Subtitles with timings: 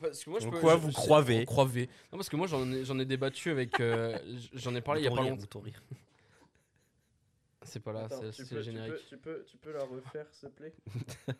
[0.00, 1.88] Bah, parce que moi, je En peux- quoi je- vous je- croivez Croivez.
[2.12, 3.78] Non, parce que moi, j'en ai, j'en ai débattu avec.
[3.80, 5.62] euh, j- j'en ai parlé il y a pas longtemps.
[7.64, 8.92] C'est pas là, Attends, c'est tu c'est peux- le tu générique.
[8.94, 10.74] peux- Tu peux, tu peux la refaire, s'il te plaît?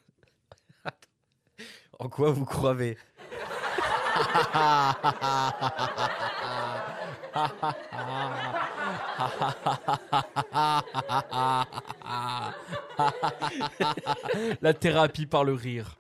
[1.98, 2.96] En quoi vous croyez
[14.60, 15.98] La thérapie par le rire.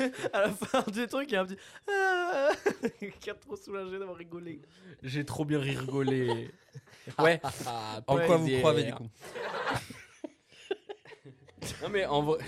[0.32, 1.56] À la fin du truc, il y a un petit.
[1.90, 2.50] Ah
[3.20, 4.60] Qui a trop soulagé d'avoir rigolé.
[5.02, 6.50] J'ai trop bien rigolé.
[7.18, 7.40] Ouais.
[8.06, 9.08] En quoi vous croyez du coup?
[11.82, 12.38] Non, mais en vrai.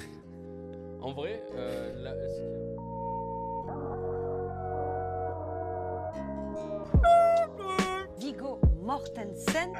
[1.01, 2.15] En vrai, euh, la-
[8.19, 9.73] Vigo Mortensen,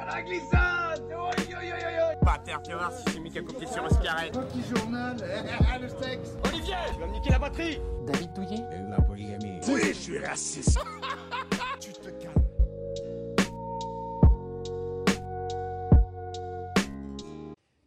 [2.23, 4.31] Pater, tu vas voir si c'est mis qu'à copier sur un cigarette.
[4.31, 5.17] Petit journal,
[5.81, 6.37] le sexe.
[6.47, 9.59] Olivier, tu vas me niquer la batterie David Douillet, La polygamie.
[9.67, 10.79] Oui, je suis raciste.
[11.81, 12.43] tu te calmes.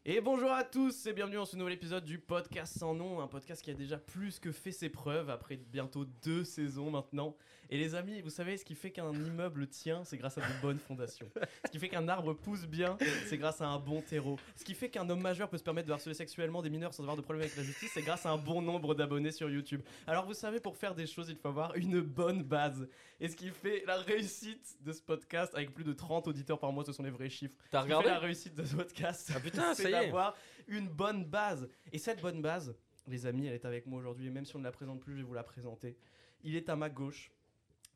[0.09, 3.27] Et bonjour à tous et bienvenue dans ce nouvel épisode du podcast sans nom, un
[3.27, 7.35] podcast qui a déjà plus que fait ses preuves après bientôt deux saisons maintenant.
[7.71, 10.61] Et les amis, vous savez, ce qui fait qu'un immeuble tient, c'est grâce à de
[10.63, 11.29] bonnes fondations.
[11.65, 14.39] Ce qui fait qu'un arbre pousse bien, c'est grâce à un bon terreau.
[14.55, 17.03] Ce qui fait qu'un homme majeur peut se permettre de harceler sexuellement des mineurs sans
[17.03, 19.83] avoir de problème avec la justice, c'est grâce à un bon nombre d'abonnés sur YouTube.
[20.07, 22.89] Alors vous savez, pour faire des choses, il faut avoir une bonne base.
[23.21, 26.73] Et ce qui fait la réussite de ce podcast, avec plus de 30 auditeurs par
[26.73, 27.55] mois, ce sont les vrais chiffres.
[27.71, 30.37] T'as Ce qui fait regardé la réussite de ce podcast, Ah putain, c'est d'avoir
[30.69, 31.69] une bonne base.
[31.93, 32.75] Et cette bonne base,
[33.07, 34.27] les amis, elle est avec moi aujourd'hui.
[34.27, 35.97] Et même si on ne la présente plus, je vais vous la présenter.
[36.43, 37.31] Il est à ma gauche.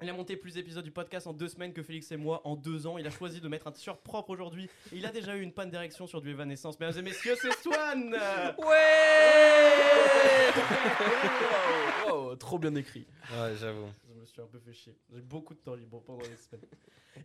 [0.02, 2.56] Il a monté plus d'épisodes du podcast en deux semaines que Félix et moi en
[2.56, 2.96] deux ans.
[2.96, 4.70] Il a choisi de mettre un t-shirt propre aujourd'hui.
[4.92, 6.80] Il a déjà eu une panne d'érection sur du Evanescence.
[6.80, 8.16] Mesdames et messieurs, c'est Swan
[8.58, 8.64] Wow,
[12.08, 13.06] wow, Trop bien écrit.
[13.30, 13.90] Ouais, j'avoue.
[14.20, 14.94] Je me suis un peu fait chier.
[15.14, 16.66] J'ai beaucoup de temps libre pendant les semaines.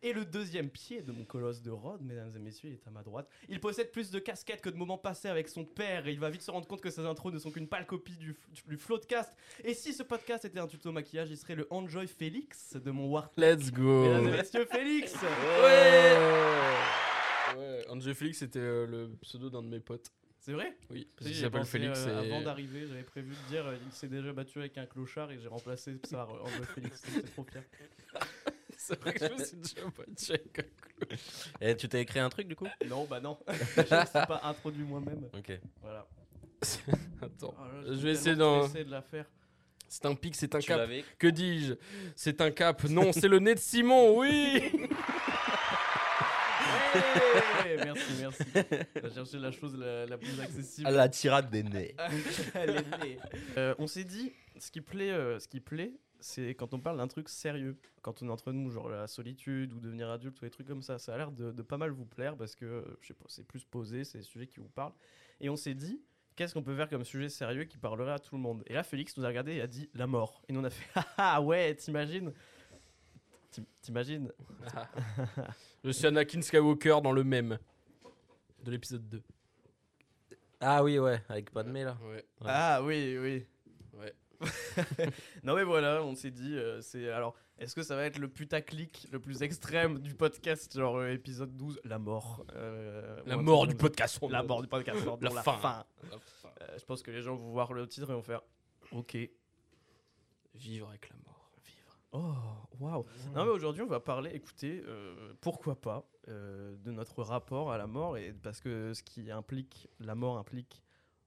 [0.01, 2.89] Et le deuxième pied de mon colosse de Rhodes, mesdames et messieurs, il est à
[2.89, 3.29] ma droite.
[3.49, 6.29] Il possède plus de casquettes que de moments passés avec son père et il va
[6.29, 9.35] vite se rendre compte que ses intros ne sont qu'une pâle copie du, du floatcast.
[9.65, 13.09] Et si ce podcast était un tuto maquillage, il serait le Enjoy Félix de mon
[13.11, 13.29] War.
[13.35, 14.03] Let's go.
[14.03, 15.13] Mesdames et messieurs, Félix
[15.61, 16.17] Ouais.
[17.57, 20.13] Ouais, André Félix c'était euh, le pseudo d'un de mes potes.
[20.45, 22.05] C'est vrai Oui, parce qu'il s'appelle Félix.
[22.05, 24.85] euh, et- Avant d'arriver, j'avais prévu de dire euh, il s'est déjà battu avec un
[24.85, 27.01] clochard et j'ai remplacé par euh, Enjoy Félix.
[27.03, 27.63] C'est trop fier.
[28.77, 31.19] C'est vrai que je me suis déjà battu avec un clown.
[31.61, 32.67] Et tu t'es écrit un truc du coup?
[32.87, 33.39] Non, bah non.
[33.47, 35.27] je ne suis pas introduit moi-même.
[35.35, 35.59] Ok.
[35.81, 36.05] Voilà.
[37.23, 37.55] Attends.
[37.57, 39.25] Ah là, Je suis vais essayer de la faire.
[39.89, 40.87] C'est un pic, c'est un Tu cap.
[41.17, 41.73] Que dis-je?
[42.15, 42.83] C'est un cap.
[42.83, 44.61] Non, c'est le nez de Simon, oui
[47.83, 48.43] merci, merci.
[48.95, 50.87] On va chercher la chose la, la plus accessible.
[50.87, 51.95] À la tirade des nez.
[52.53, 53.17] Elle est née.
[53.57, 56.97] Euh, on s'est dit, ce qui plaît, euh, ce qui plaît, c'est quand on parle
[56.97, 60.45] d'un truc sérieux, quand on est entre nous, genre la solitude ou devenir adulte ou
[60.45, 60.97] des trucs comme ça.
[60.97, 63.25] Ça a l'air de, de pas mal vous plaire parce que, euh, je sais pas,
[63.27, 64.93] c'est plus posé, c'est des sujets qui vous parlent.
[65.41, 66.01] Et on s'est dit,
[66.35, 68.63] qu'est-ce qu'on peut faire comme sujet sérieux qui parlerait à tout le monde?
[68.67, 70.41] Et là, Félix nous a regardé et a dit la mort.
[70.47, 72.31] Et nous on a fait, ah ah, ouais, t'imagines?
[73.51, 74.31] T'im- T'imagines?
[75.85, 77.59] Je suis Anakin Skywalker dans le même
[78.63, 79.21] de l'épisode 2.
[80.59, 81.95] Ah oui, ouais, avec pas de mais là.
[82.01, 82.15] Ouais.
[82.15, 82.47] Ouais.
[82.47, 83.45] Ah oui, oui.
[83.93, 84.11] Ouais.
[85.43, 88.27] non mais voilà, on s'est dit, euh, c'est alors, est-ce que ça va être le
[88.27, 93.67] putaclic le plus extrême du podcast, genre euh, épisode 12, la mort euh, La mort
[93.67, 94.19] du podcast.
[94.27, 95.85] La mort du podcast, genre, La dont fin.
[96.11, 98.41] Euh, je pense que les gens vont voir le titre et vont faire,
[98.91, 99.15] ok,
[100.55, 101.34] Vivre avec la mort.
[102.11, 102.33] Oh,
[102.79, 103.05] waouh.
[103.33, 107.77] Non mais aujourd'hui on va parler, écoutez, euh, pourquoi pas, euh, de notre rapport à
[107.77, 110.81] la mort, et parce que ce qui implique, la mort implique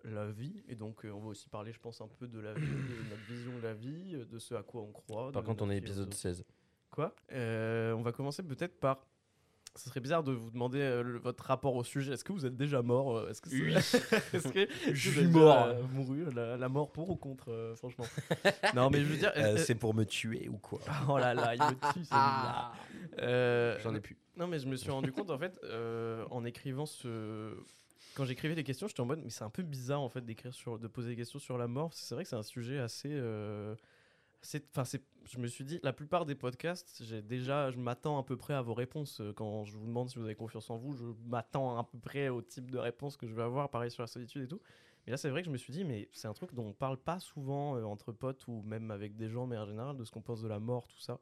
[0.05, 2.55] la vie, et donc euh, on va aussi parler, je pense, un peu de la
[2.55, 5.33] vie, de notre vision de la vie, de ce à quoi on croit.
[5.33, 6.43] Par contre, on est épisode philosophie.
[6.43, 6.45] 16.
[6.91, 7.15] Quoi?
[7.33, 9.07] On va commencer peut-être par.
[9.79, 12.13] Ce serait bizarre de vous demander euh, le- votre rapport au sujet.
[12.13, 13.75] Est-ce que vous êtes déjà mort euh, Est-ce que c'est- Oui.
[14.35, 15.65] Est-ce que Je suis êtes déjà, mort.
[15.67, 18.05] euh, mouru la, la mort pour ou contre euh, Franchement.
[18.75, 19.33] non, mais je veux dire.
[19.37, 22.73] Euh, est-ce- c'est pour me tuer ou quoi Oh là là, il me tue celui-là.
[23.21, 24.17] Euh, J'en ai plus.
[24.37, 27.55] Non, mais je me suis rendu compte en fait euh, en écrivant ce.
[28.15, 30.53] Quand j'écrivais des questions, j'étais en mode, mais c'est un peu bizarre en fait d'écrire
[30.53, 31.91] sur, de poser des questions sur la mort.
[31.91, 33.11] parce que C'est vrai que c'est un sujet assez.
[33.13, 33.75] euh,
[34.43, 35.03] assez- Enfin, c'est.
[35.31, 38.55] Je me suis dit, la plupart des podcasts, j'ai déjà, je m'attends à peu près
[38.55, 39.21] à vos réponses.
[39.21, 41.99] Euh, Quand je vous demande si vous avez confiance en vous, je m'attends à peu
[41.99, 44.61] près au type de réponse que je vais avoir, pareil sur la solitude et tout.
[45.07, 46.73] Mais là, c'est vrai que je me suis dit, mais c'est un truc dont on
[46.73, 50.05] parle pas souvent euh, entre potes ou même avec des gens, mais en général, de
[50.05, 51.21] ce qu'on pense de la mort, tout ça.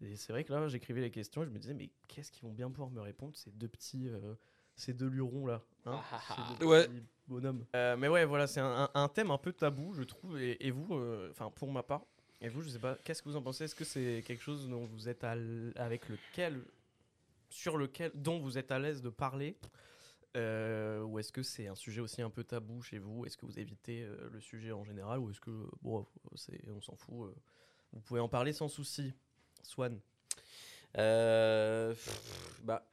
[0.00, 2.42] Et c'est vrai que là, j'écrivais les questions et je me disais, mais qu'est-ce qu'ils
[2.42, 4.34] vont bien pouvoir me répondre, ces deux petits, euh,
[4.74, 6.00] ces deux lurons là hein,
[6.34, 6.88] ces deux Ouais.
[6.88, 7.64] petits bonhommes.
[7.76, 10.40] Euh, mais ouais, voilà, c'est un, un- un thème un peu tabou, je trouve.
[10.40, 10.88] Et, et vous,
[11.30, 12.04] enfin, pour ma part,
[12.44, 13.64] Et vous, je sais pas, qu'est-ce que vous en pensez?
[13.64, 15.34] Est-ce que c'est quelque chose dont vous êtes à
[15.76, 16.60] avec lequel,
[17.48, 19.56] sur lequel, dont vous êtes à l'aise de parler?
[20.36, 23.24] Euh, Ou est-ce que c'est un sujet aussi un peu tabou chez vous?
[23.24, 25.20] Est-ce que vous évitez euh, le sujet en général?
[25.20, 27.34] Ou est-ce que, bon, c'est, on s'en fout euh,
[27.94, 29.14] Vous pouvez en parler sans souci.
[29.62, 29.98] Swan.
[30.98, 32.86] Euh, pff, bah.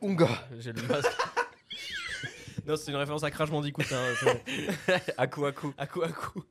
[0.00, 0.28] Unga
[0.58, 1.10] J'ai le masque.
[2.66, 3.82] Non, c'est une référence à Crash Bandicoot.
[3.90, 4.14] Hein,
[5.18, 5.74] à coup à coup.
[5.76, 6.44] à coup, à coup.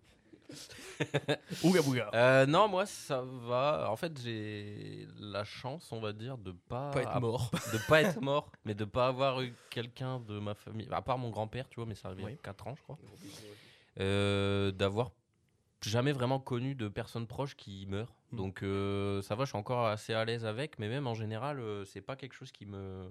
[1.64, 2.10] Ouga bouga.
[2.14, 3.88] Euh, non, moi ça va.
[3.90, 7.52] En fait, j'ai la chance, on va dire, de pas, Pas être mort.
[7.74, 11.18] de pas être mort, mais de pas avoir eu quelqu'un de ma famille, à part
[11.18, 12.32] mon grand-père, tu vois, mais ça arrivait Oui.
[12.32, 12.98] il y a 4 ans, je crois,
[14.00, 15.12] euh, d'avoir
[15.82, 18.14] jamais vraiment connu de personnes proches qui meurent.
[18.32, 18.38] Hmm.
[18.38, 21.62] Donc euh, ça va, je suis encore assez à l'aise avec, mais même en général,
[21.86, 23.10] c'est pas quelque chose qui me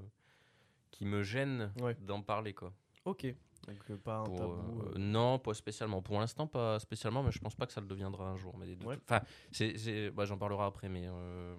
[0.91, 1.97] qui me gêne Ouais.
[2.01, 2.73] d'en parler quoi.
[3.05, 3.27] Ok.
[3.69, 4.83] Donc, euh, pas un Pour, tabou.
[4.83, 4.99] euh.
[4.99, 6.03] Non, pas spécialement.
[6.03, 8.57] Pour l'instant, pas spécialement, mais je pense pas que ça le deviendra un jour.
[8.59, 8.99] Mais Ouais.
[9.09, 9.21] enfin,
[9.53, 11.55] c'est, bah, j'en parlerai après, mais euh,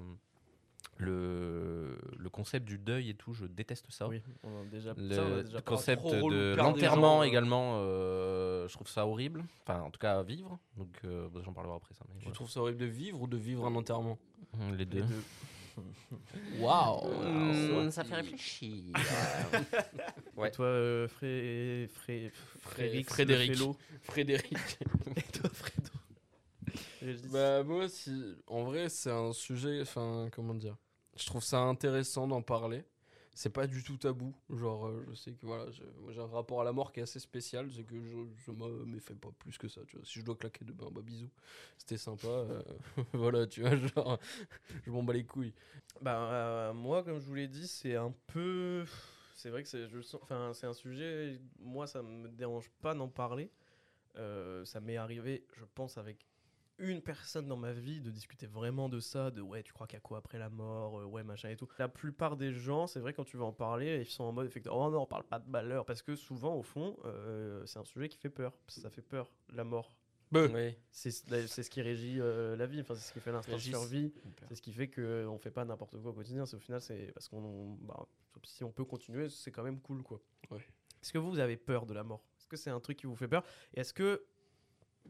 [0.98, 4.08] le le concept du deuil et tout, je déteste ça.
[4.08, 5.64] Oui, on a déjà, Le ça, on a déjà parlé.
[5.64, 9.46] concept de l'enterrement également, euh, je trouve ça horrible.
[9.66, 10.60] Enfin, en tout cas, à vivre.
[10.78, 12.04] Donc, euh, bah, j'en parlerai après ça.
[12.10, 12.36] mais Tu voilà.
[12.36, 14.18] trouves ça horrible de vivre ou de vivre un enterrement?
[14.78, 14.98] Les deux.
[15.00, 15.24] Les deux.
[16.60, 18.84] Waouh Hum, ça fait réfléchir.
[20.38, 20.48] Ouais.
[20.48, 21.90] Et toi, euh, Fré...
[21.92, 22.32] Fré...
[22.62, 23.58] Frédéric, Frédéric.
[24.04, 24.54] Frédéric.
[25.18, 25.90] Et toi, Fredo.
[27.32, 30.76] Bah moi si en vrai c'est un sujet enfin comment dire
[31.16, 32.84] je trouve ça intéressant d'en parler
[33.40, 36.66] c'est pas du tout tabou genre euh, je sais que voilà j'ai un rapport à
[36.66, 39.70] la mort qui est assez spécial c'est que je, je me méfais pas plus que
[39.70, 41.30] ça tu vois si je dois claquer demain bah bisous
[41.78, 42.62] c'était sympa euh,
[43.14, 44.20] voilà tu vois genre
[44.86, 45.54] je m'en bats les couilles
[46.02, 48.86] Bah, euh, moi, comme je vous l'ai dit, c'est un peu.
[49.36, 49.88] C'est vrai que c'est,
[50.22, 51.40] enfin, un sujet.
[51.60, 53.52] Moi, ça me dérange pas d'en parler.
[54.66, 56.26] Ça m'est arrivé, je pense, avec
[56.80, 59.98] une personne dans ma vie de discuter vraiment de ça, de ouais, tu crois qu'il
[59.98, 61.68] y a quoi après la mort, euh, ouais, machin et tout.
[61.78, 64.48] La plupart des gens, c'est vrai, quand tu vas en parler, ils sont en mode
[64.48, 67.80] effectivement, oh non, on parle pas de malheur, parce que souvent, au fond, euh, c'est
[67.80, 68.54] un sujet qui fait peur.
[68.68, 69.94] Ça fait peur, la mort.
[70.32, 70.76] Oui.
[70.92, 73.60] C'est c'est ce qui régit euh, la vie, enfin, c'est ce qui fait l'instinct de
[73.60, 74.14] survie.
[74.48, 76.46] C'est ce qui fait qu'on fait pas n'importe quoi au quotidien.
[76.46, 78.06] C'est au final, c'est parce qu'on, bah,
[78.44, 80.22] si on peut continuer, c'est quand même cool, quoi.
[80.52, 80.60] Ouais.
[81.02, 82.24] Est-ce que vous, vous avez peur de la mort?
[82.38, 83.44] Est-ce que c'est un truc qui vous fait peur?
[83.74, 84.24] Et est-ce que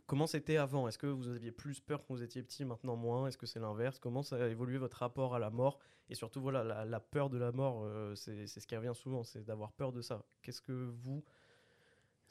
[0.10, 0.88] comment c'était avant?
[0.88, 3.28] Est-ce que vous aviez plus peur quand vous étiez petit, maintenant moins?
[3.28, 4.00] Est-ce que c'est l'inverse?
[4.00, 5.80] Comment ça a évolué votre rapport à la mort?
[6.10, 9.46] Et surtout, voilà, la, peur de la mort, euh, c'est ce qui revient souvent, c'est
[9.46, 10.26] d'avoir peur de ça.
[10.42, 11.24] Qu'est-ce que vous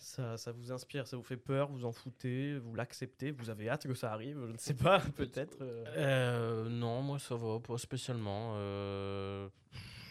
[0.01, 3.69] ça, ça vous inspire, ça vous fait peur, vous en foutez, vous l'acceptez, vous avez
[3.69, 5.59] hâte que ça arrive, je ne sais pas, peut-être.
[5.61, 5.85] euh.
[5.97, 8.53] Euh, non, moi ça va, pas spécialement.
[8.55, 9.49] Euh,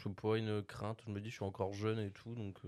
[0.03, 1.01] c'est pas une crainte.
[1.05, 2.59] Je me dis, je suis encore jeune et tout, donc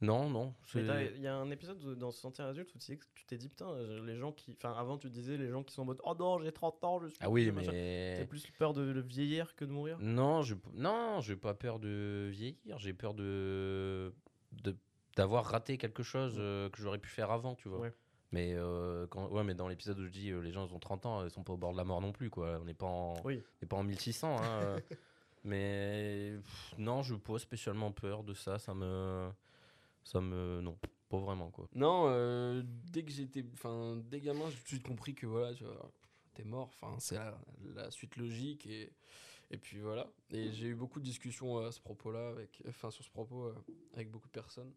[0.00, 0.54] non, non.
[0.74, 3.74] Il y a un épisode de- dans Sentir adulte où tu, t'es dit, putain,
[4.04, 4.52] les gens qui.
[4.56, 7.00] Enfin, avant, tu disais les gens qui sont en mode, oh non, j'ai 30 ans,
[7.00, 7.18] je suis.
[7.20, 9.98] Ah oui, mais T'as plus peur de, vieillir que de mourir?
[10.00, 12.78] Non, je non, j'ai pas peur de vieillir.
[12.78, 14.12] J'ai peur de
[14.52, 14.76] de-
[15.16, 17.80] d'avoir raté quelque chose euh, que j'aurais pu faire avant, tu vois.
[17.80, 17.92] Ouais.
[18.32, 20.78] Mais euh, quand, ouais, mais dans l'épisode où je dis euh, les gens ils ont
[20.78, 22.58] 30 ans, ils sont pas au bord de la mort non plus, quoi.
[22.60, 23.42] On n'est pas en Oui.
[23.62, 24.36] on pas en 1600.
[24.40, 24.76] hein,
[25.44, 28.58] mais pff, non, je pas spécialement peur de ça.
[28.58, 29.28] Ça me
[30.04, 31.68] ça me non, pas vraiment quoi.
[31.74, 35.54] non euh, dès que j'étais enfin dès gamin j'ai tout de suite compris que voilà
[35.54, 35.90] tu vois
[36.34, 36.70] t'es mort.
[36.80, 37.38] Enfin c'est la,
[37.74, 38.92] la suite logique et
[39.52, 40.06] et puis voilà.
[40.30, 43.10] Et j'ai eu beaucoup de discussions euh, à ce propos là avec enfin sur ce
[43.10, 43.54] propos euh,
[43.94, 44.72] avec beaucoup de personnes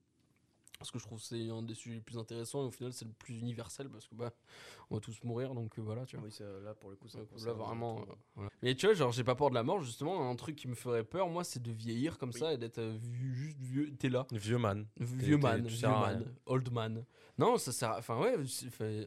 [0.84, 2.92] parce que je trouve que c'est un des sujets les plus intéressants et au final
[2.92, 4.34] c'est le plus universel parce que bah
[4.90, 7.08] on va tous mourir donc euh, voilà tu vois Oui, ça- là, pour le coup,
[7.08, 8.50] ça là vraiment euh, voilà.
[8.62, 10.76] mais tu vois genre j'ai pas peur de la mort justement un truc qui me
[10.76, 12.40] ferait peur moi c'est de vieillir comme Oui.
[12.40, 12.98] ça et d'être euh,
[13.34, 14.86] juste vieux t'es là Vieux man.
[15.00, 16.34] Vieux man, vieux man, rien.
[16.48, 17.06] old man.
[17.38, 18.00] Non, ça sert à...
[18.00, 18.36] Enfin, ouais,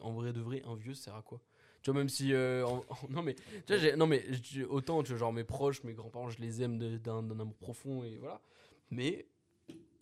[0.01, 1.41] en vrai de vrai, un vieux, ça sert à quoi?
[1.83, 2.33] Tu vois, même si...
[2.33, 3.35] euh, en- en- non, mais...
[3.35, 4.25] Tu vois, j'ai- non, mais
[4.69, 8.17] autant, tu vois, genre, mes proches, mes grands-parents, je les aime d'un amour profond, et
[8.19, 8.41] voilà.
[8.91, 9.29] Mais,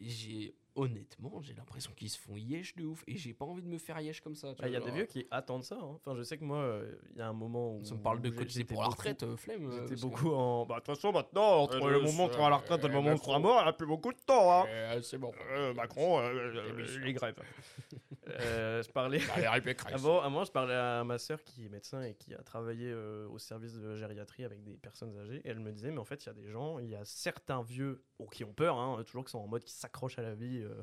[0.01, 0.55] j'ai...
[0.77, 3.79] Honnêtement, j'ai l'impression qu'ils se font yesh de ouf, et j'ai pas envie de me
[3.79, 4.55] faire yesh comme ça.
[4.55, 5.77] tu Bah, Il y a des vieux qui attendent ça.
[5.77, 5.93] hein.
[5.95, 7.85] Enfin, je sais que moi, euh, il y a un moment où.
[7.85, 9.67] Ça me parle de cotiser j'étais pour la retraite, euh, flemme.
[9.71, 10.67] euh, J'étais que- beaucoup en.
[10.67, 12.89] Bah, de toute façon, maintenant, entre Euh, le moment où sera à la retraite et
[12.89, 13.41] le euh, moment où on sera Macron.
[13.43, 14.53] mort, il n'y a plus beaucoup de temps.
[14.63, 14.67] Hein.
[14.69, 15.33] Euh, c'est bon.
[15.53, 17.37] Euh, Macron, euh, les grèves.
[18.41, 19.21] Euh, je parlais.
[19.35, 19.95] Allez, répète, Christ.
[19.95, 23.29] Avant, avant, je parlais à ma sœur qui est médecin et qui a travaillé euh,
[23.29, 25.43] au service de gériatrie avec des personnes âgées.
[25.45, 27.05] Et elle me disait, mais en fait, il y a des gens, il y a
[27.05, 30.23] certains vieux bon, qui ont peur, hein, toujours qui sont en mode qui s'accrochent à
[30.23, 30.64] la vie.
[30.65, 30.83] Euh,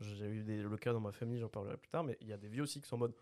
[0.00, 2.32] J'ai eu des- le cas dans ma famille, j'en parlerai plus tard, mais il y
[2.32, 3.14] a des vieux aussi qui sont en mode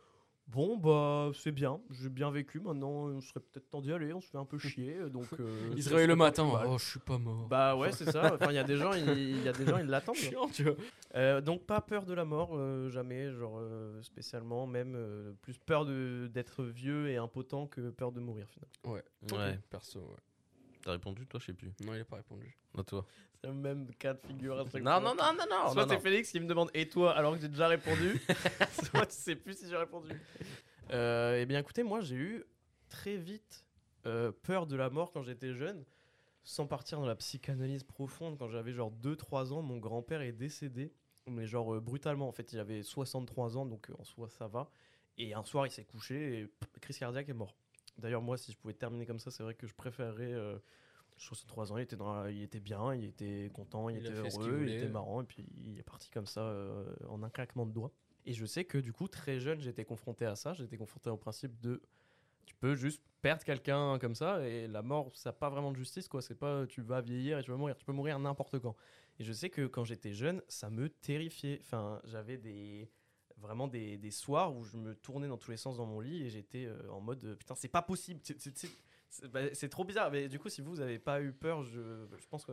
[0.48, 2.60] Bon, bah, c'est bien, j'ai bien vécu.
[2.60, 4.12] Maintenant, on serait peut-être temps d'y aller.
[4.12, 4.96] On se fait un peu chier.
[5.12, 6.48] Donc, euh, Il se ça réveille le matin.
[6.68, 7.48] Oh, je suis pas mort.
[7.48, 8.32] Bah, ouais, c'est ça.
[8.34, 10.14] Enfin, il y a des gens, ils- il y a des gens, ils l'attendent.
[10.38, 10.76] Chiant, tu vois.
[11.16, 15.58] Euh, donc pas peur de la mort, euh, jamais, genre euh, spécialement, même euh, plus
[15.58, 18.94] peur de- d'être vieux et impotent que peur de mourir finalement.
[18.94, 19.02] Ouais.
[19.36, 19.58] Ouais.
[19.68, 20.16] Perso, ouais.
[20.86, 21.72] T'as répondu, toi, je sais plus.
[21.84, 22.56] Non, il a pas répondu.
[22.78, 23.04] À toi.
[23.40, 25.00] C'est le même cas de figure à chaque Non, fois.
[25.00, 25.72] non, non, non, non.
[25.72, 26.00] Soit non, c'est non.
[26.00, 28.22] Félix qui me demande et toi alors que j'ai déjà répondu,
[28.84, 30.12] soit tu sais plus si j'ai répondu.
[30.92, 32.44] Euh, eh bien écoutez, moi j'ai eu
[32.88, 33.66] très vite
[34.06, 35.84] euh, peur de la mort quand j'étais jeune,
[36.44, 38.38] sans partir dans la psychanalyse profonde.
[38.38, 40.92] Quand j'avais genre 2-3 ans, mon grand-père est décédé,
[41.26, 42.52] mais genre euh, brutalement en fait.
[42.52, 44.70] Il avait 63 ans, donc euh, en soi ça va.
[45.18, 47.56] Et un soir il s'est couché et pff, crise cardiaque est mort.
[47.98, 50.32] D'ailleurs moi si je pouvais terminer comme ça, c'est vrai que je préférerais...
[50.32, 50.58] euh,
[51.18, 54.64] 63 ans, il était, dans la- il était bien, il était content, il, était heureux,
[54.64, 57.72] il était marrant, et puis il est parti comme ça euh, en un claquement de
[57.72, 57.90] doigts.
[58.26, 61.16] Et je sais que du coup, très jeune, j'étais confronté à ça, j'étais confronté au
[61.16, 61.80] principe de
[62.44, 65.76] tu peux juste perdre quelqu'un comme ça, et la mort, ça n'a pas vraiment de
[65.76, 66.20] justice, quoi.
[66.22, 68.76] C'est pas tu vas vieillir et tu vas mourir, tu peux mourir n'importe quand.
[69.18, 71.58] Et je sais que quand j'étais jeune, ça me terrifiait.
[71.62, 72.90] Enfin, j'avais des
[73.38, 76.24] vraiment des, des soirs où je me tournais dans tous les sens dans mon lit
[76.24, 78.20] et j'étais euh, en mode euh, putain c'est pas possible
[79.30, 80.10] bah, c'est trop bizarre.
[80.10, 82.52] Mais du coup si vous avez pas eu peur je, je pense que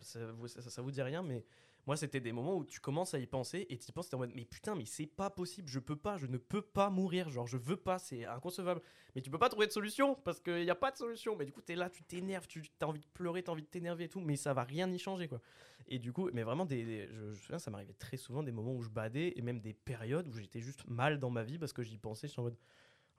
[0.00, 1.44] ça vous, ça, ça vous dit rien mais
[1.86, 4.14] moi c'était des moments où tu commences à y penser et tu y penses t'es
[4.14, 6.90] en mode mais putain mais c'est pas possible je peux pas je ne peux pas
[6.90, 8.80] mourir genre je veux pas c'est inconcevable.
[9.14, 11.36] Mais tu peux pas trouver de solution parce qu'il n'y a pas de solution.
[11.36, 13.68] Mais du coup t'es là tu t'énerves tu as envie de pleurer t'as envie de
[13.68, 15.40] t'énerver et tout mais ça va rien y changer quoi.
[15.88, 18.82] Et du coup mais vraiment des, je, je ça m'arrivait très souvent des moments où
[18.82, 21.82] je badais et même des périodes où j'étais juste mal dans ma vie parce que
[21.82, 22.58] j'y pensais j'étais en mode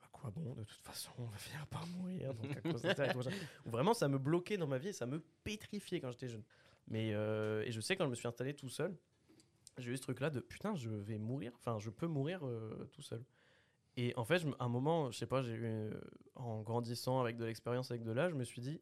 [0.02, 3.08] à quoi bon de toute façon on va par mourir donc à cause de ça
[3.08, 3.20] et tout
[3.66, 6.44] vraiment ça me bloquait dans ma vie et ça me pétrifiait quand j'étais jeune
[6.92, 8.96] mais euh, et je sais quand je me suis installé tout seul
[9.78, 12.90] j'ai eu ce truc là de putain je vais mourir enfin je peux mourir euh,
[12.92, 13.24] tout seul
[13.98, 16.00] et en fait à un moment je sais pas euh,
[16.36, 18.82] en grandissant avec de l'expérience avec de l'âge je me suis dit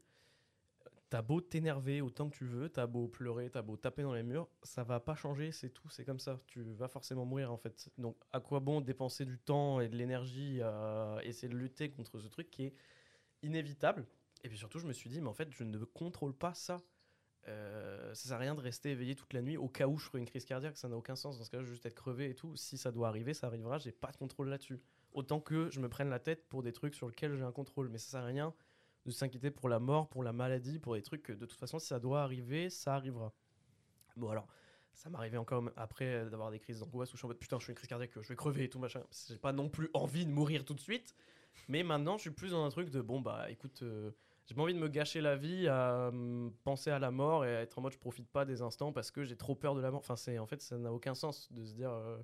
[1.09, 4.21] T'as beau t'énerver autant que tu veux, t'as beau pleurer, t'as beau taper dans les
[4.21, 6.39] murs, ça va pas changer, c'est tout, c'est comme ça.
[6.45, 7.89] Tu vas forcément mourir en fait.
[7.97, 12.19] Donc à quoi bon dépenser du temps et de l'énergie à essayer de lutter contre
[12.19, 12.75] ce truc qui est
[13.41, 14.05] inévitable?
[14.43, 16.77] Et puis surtout, je me suis dit, mais en fait, je ne contrôle pas ça.
[17.47, 20.05] Euh, ça sert à rien de rester éveillé toute la nuit au cas où je
[20.05, 21.37] ferais une crise cardiaque, ça n'a aucun sens.
[21.37, 22.55] Dans ce cas-là, juste être crevé et tout.
[22.55, 24.79] Si ça doit arriver, ça arrivera, j'ai pas de contrôle là-dessus.
[25.13, 27.89] Autant que je me prenne la tête pour des trucs sur lesquels j'ai un contrôle,
[27.89, 28.53] mais ça sert à rien
[29.05, 31.79] de s'inquiéter pour la mort, pour la maladie, pour des trucs que de toute façon,
[31.79, 33.33] si ça doit arriver, ça arrivera.
[34.17, 34.47] Bon, alors,
[34.93, 37.63] ça m'arrivait encore après d'avoir des crises d'angoisse où je suis en mode putain, je
[37.63, 39.01] suis une crise cardiaque, je vais crever et tout machin.
[39.29, 41.15] J'ai pas non plus envie de mourir tout de suite,
[41.69, 44.11] mais maintenant, je suis plus dans un truc de bon, bah écoute, euh,
[44.49, 47.55] j'ai pas envie de me gâcher la vie à hum, penser à la mort et
[47.55, 49.81] à être en mode je profite pas des instants parce que j'ai trop peur de
[49.81, 49.99] la mort.
[50.01, 51.91] Enfin, c'est en fait, ça n'a aucun sens de se dire.
[51.91, 52.17] euh,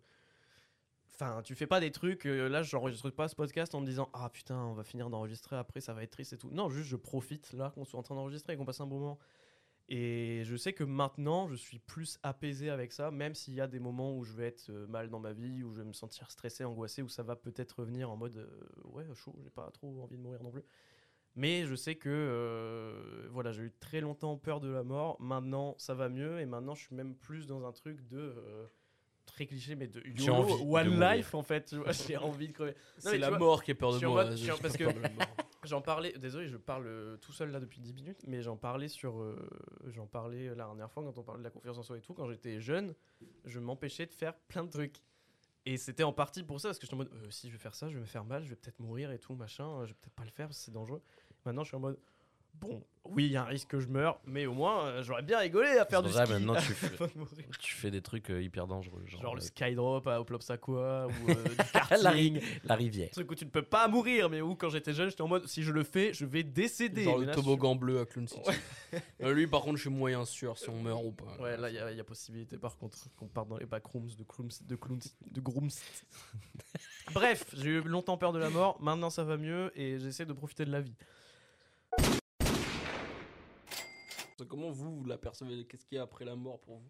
[1.13, 2.25] Enfin, tu fais pas des trucs.
[2.25, 5.55] euh, là, j'enregistre pas ce podcast en me disant Ah putain, on va finir d'enregistrer
[5.55, 6.49] après, ça va être triste et tout.
[6.51, 8.99] Non, juste je profite là qu'on soit en train d'enregistrer et qu'on passe un bon
[8.99, 9.19] moment.
[9.89, 13.67] Et je sais que maintenant, je suis plus apaisé avec ça, même s'il y a
[13.67, 15.93] des moments où je vais être euh, mal dans ma vie, où je vais me
[15.93, 18.49] sentir stressé, angoissé, où ça va peut-être revenir en mode
[18.85, 20.63] Ouais, chaud, j'ai pas trop envie de mourir non plus.
[21.35, 25.17] Mais je sais que euh, voilà, j'ai eu très longtemps peur de la mort.
[25.19, 26.39] Maintenant, ça va mieux.
[26.39, 28.17] Et maintenant, je suis même plus dans un truc de.
[28.17, 28.65] euh,
[29.25, 31.13] très cliché, mais de J'ai YOLO, envie de one mourir.
[31.15, 31.75] life en fait.
[32.07, 32.75] J'ai envie de crever.
[32.99, 34.23] C'est la vois, mort qui a peur je de moi.
[34.25, 34.93] mode- je parce que- de.
[35.65, 38.87] J'en parlais, désolé, je parle euh, tout seul là depuis 10 minutes, mais j'en parlais
[38.87, 39.19] sur.
[39.19, 39.49] euh,
[39.87, 42.13] j'en parlais la dernière fois quand on parlait de la confiance en soi et tout.
[42.13, 42.93] Quand j'étais jeune,
[43.45, 45.01] je m'empêchais de faire plein de trucs.
[45.65, 47.57] Et c'était en partie pour ça, parce que j'étais en mode euh, si je vais
[47.57, 49.87] faire ça, je vais me faire mal, je vais peut-être mourir et tout, machin, je
[49.93, 51.01] vais peut-être pas le faire parce que c'est dangereux.
[51.45, 51.97] Maintenant, je suis en mode
[52.61, 55.21] bon, oui, il y a un risque que je meure, mais au moins, euh, j'aurais
[55.21, 56.33] bien rigolé à faire du vrai, ski.
[56.33, 56.97] maintenant, tu fais-.
[57.59, 59.03] Tu des trucs euh, hyper dangereux.
[59.05, 61.33] Genre, Genre le euh, skydrop à Oplopsaqua ou euh,
[61.97, 62.13] du la,
[62.63, 63.09] la rivière.
[63.11, 65.45] truc où tu ne peux pas mourir, mais où quand j'étais jeune, j'étais en mode
[65.47, 67.03] si je le fais, je vais décéder.
[67.03, 68.41] Genre Mais le là, je toboggan bleu à Clown City.
[69.21, 71.35] Euh, lui, par contre, je suis moyen sûr si on meurt ou pas.
[71.41, 74.23] Ouais, là, il y, y a possibilité par contre qu'on parte dans les backrooms de
[74.23, 75.69] Clooms, de Clooms, de Grooms.
[77.13, 80.31] Bref, j'ai eu longtemps peur de la mort, maintenant ça va mieux et j'essaie de
[80.33, 80.95] profiter de la vie.
[84.43, 85.65] Comment vous, vous l'apercevez?
[85.65, 86.89] Qu'est-ce qu'il y a après la mort pour vous?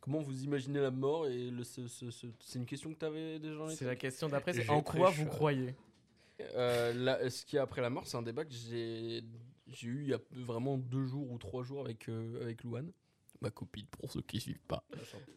[0.00, 3.04] Comment vous imaginez la mort et le, ce- ce- ce- c'est une question que tu
[3.04, 5.74] avais déjà C'est la question d'après, c'est en quoi vous euh, croyez?
[6.54, 9.22] Euh, là, ce qu'il y a après la mort, c'est un débat que j'ai
[9.66, 12.90] j'ai eu il y a vraiment deux jours ou trois jours avec, euh, avec Louane,
[13.40, 14.82] ma copine, pour ceux qui suivent pas.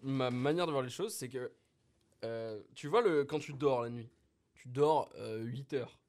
[0.02, 1.52] Ma manière de voir les choses, c'est que
[2.24, 4.10] euh, tu vois, le, quand tu dors la nuit,
[4.56, 6.00] tu dors 8 heures.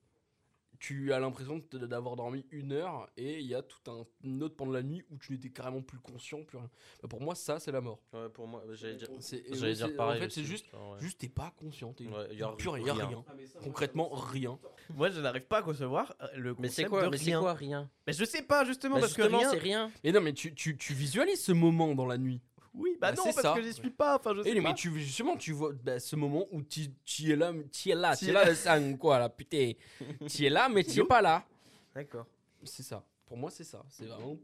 [0.87, 4.73] Tu as l'impression d'avoir dormi une heure et il y a tout un autre pendant
[4.73, 6.69] la nuit où tu n'étais carrément plus conscient, plus rien.
[7.03, 8.01] Bah, pour moi, ça, c'est la mort.
[8.13, 9.09] Ouais, pour moi, bah, j'allais dire.
[9.53, 10.19] J'allais pareil.
[10.19, 11.01] En fait, c'est juste, genre, ouais.
[11.01, 11.93] juste t'es pas conscient.
[11.95, 13.07] t'es Ouais, y a plus rien, y a rien.
[13.07, 13.25] rien.
[13.63, 14.59] Concrètement, rien.
[14.95, 17.25] Moi, je n'arrive pas à concevoir euh, le Mais c'est concept quoi, de mais c'est
[17.25, 17.41] rien.
[17.41, 17.91] quoi rien?
[18.07, 19.51] Mais je sais pas justement Bah, parce Justement, que rien.
[19.53, 19.91] c'est rien.
[20.05, 22.41] Mais non, mais tu, tu, tu visualises ce moment dans la nuit.
[22.75, 23.55] Oui, bah, Bah, non parce ça.
[23.55, 24.17] que j'y suis pas.
[24.17, 24.69] Enfin, je sais Et pas.
[24.69, 28.17] mais tu, justement, tu vois bah, ce moment où tu es là, tu es là,
[28.17, 29.73] tu es là, le sang, quoi, là, putain.
[30.29, 31.47] tu es là, mais tu es pas là.
[31.95, 32.27] D'accord.
[32.65, 33.05] C'est ça.
[33.27, 33.85] Pour moi, c'est ça.
[33.89, 34.37] C'est vraiment.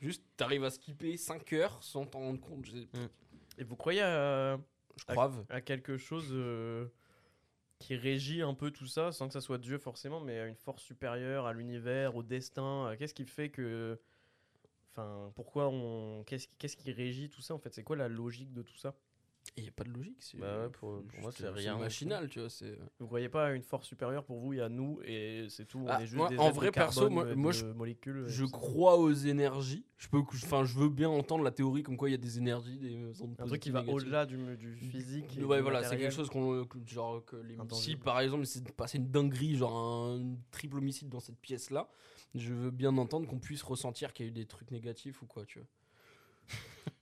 [0.00, 2.66] Juste, t'arrives à skipper 5 heures sans t'en rendre compte.
[2.66, 2.76] Je,
[3.58, 4.58] Et vous croyez à,
[4.98, 5.44] je croive.
[5.48, 6.86] à quelque chose euh,
[7.78, 10.56] qui régit un peu tout ça, sans que ça soit Dieu forcément, mais à une
[10.56, 13.98] force supérieure, à l'univers, au destin euh, Qu'est-ce qui fait que.
[14.96, 16.22] Enfin, pourquoi on.
[16.24, 17.74] Qu'est-ce qui, qu'est-ce qui régit tout ça en fait?
[17.74, 18.94] C'est quoi la logique de tout ça?
[19.58, 20.16] Il n'y a pas de logique.
[20.22, 21.76] c'est- Bah ouais, pour- pour moi, c'est euh, rien.
[21.76, 22.48] machinal, tu vois.
[22.48, 22.78] C'est.
[22.98, 25.66] Vous croyez pas à une force supérieure pour vous Il y a nous et c'est
[25.66, 25.84] tout.
[25.86, 28.24] Ah, on est juste moi, des en vrai, de perso, moi- euh, moi, je- molécules.
[28.26, 29.84] Je crois aux énergies.
[29.98, 32.38] Je peux, enfin, je veux bien entendre la théorie comme quoi il y a des
[32.38, 34.02] énergies, des ondes Un truc qui va négatives.
[34.02, 35.38] au-delà du, du physique.
[35.42, 38.96] Ouais, voilà, c'est quelque chose qu'on, genre que les, si par exemple il s'est passé
[38.98, 41.88] une dinguerie, genre un triple homicide dans cette pièce-là,
[42.34, 45.26] je veux bien entendre qu'on puisse ressentir qu'il y a eu des trucs négatifs ou
[45.26, 45.68] quoi, tu vois.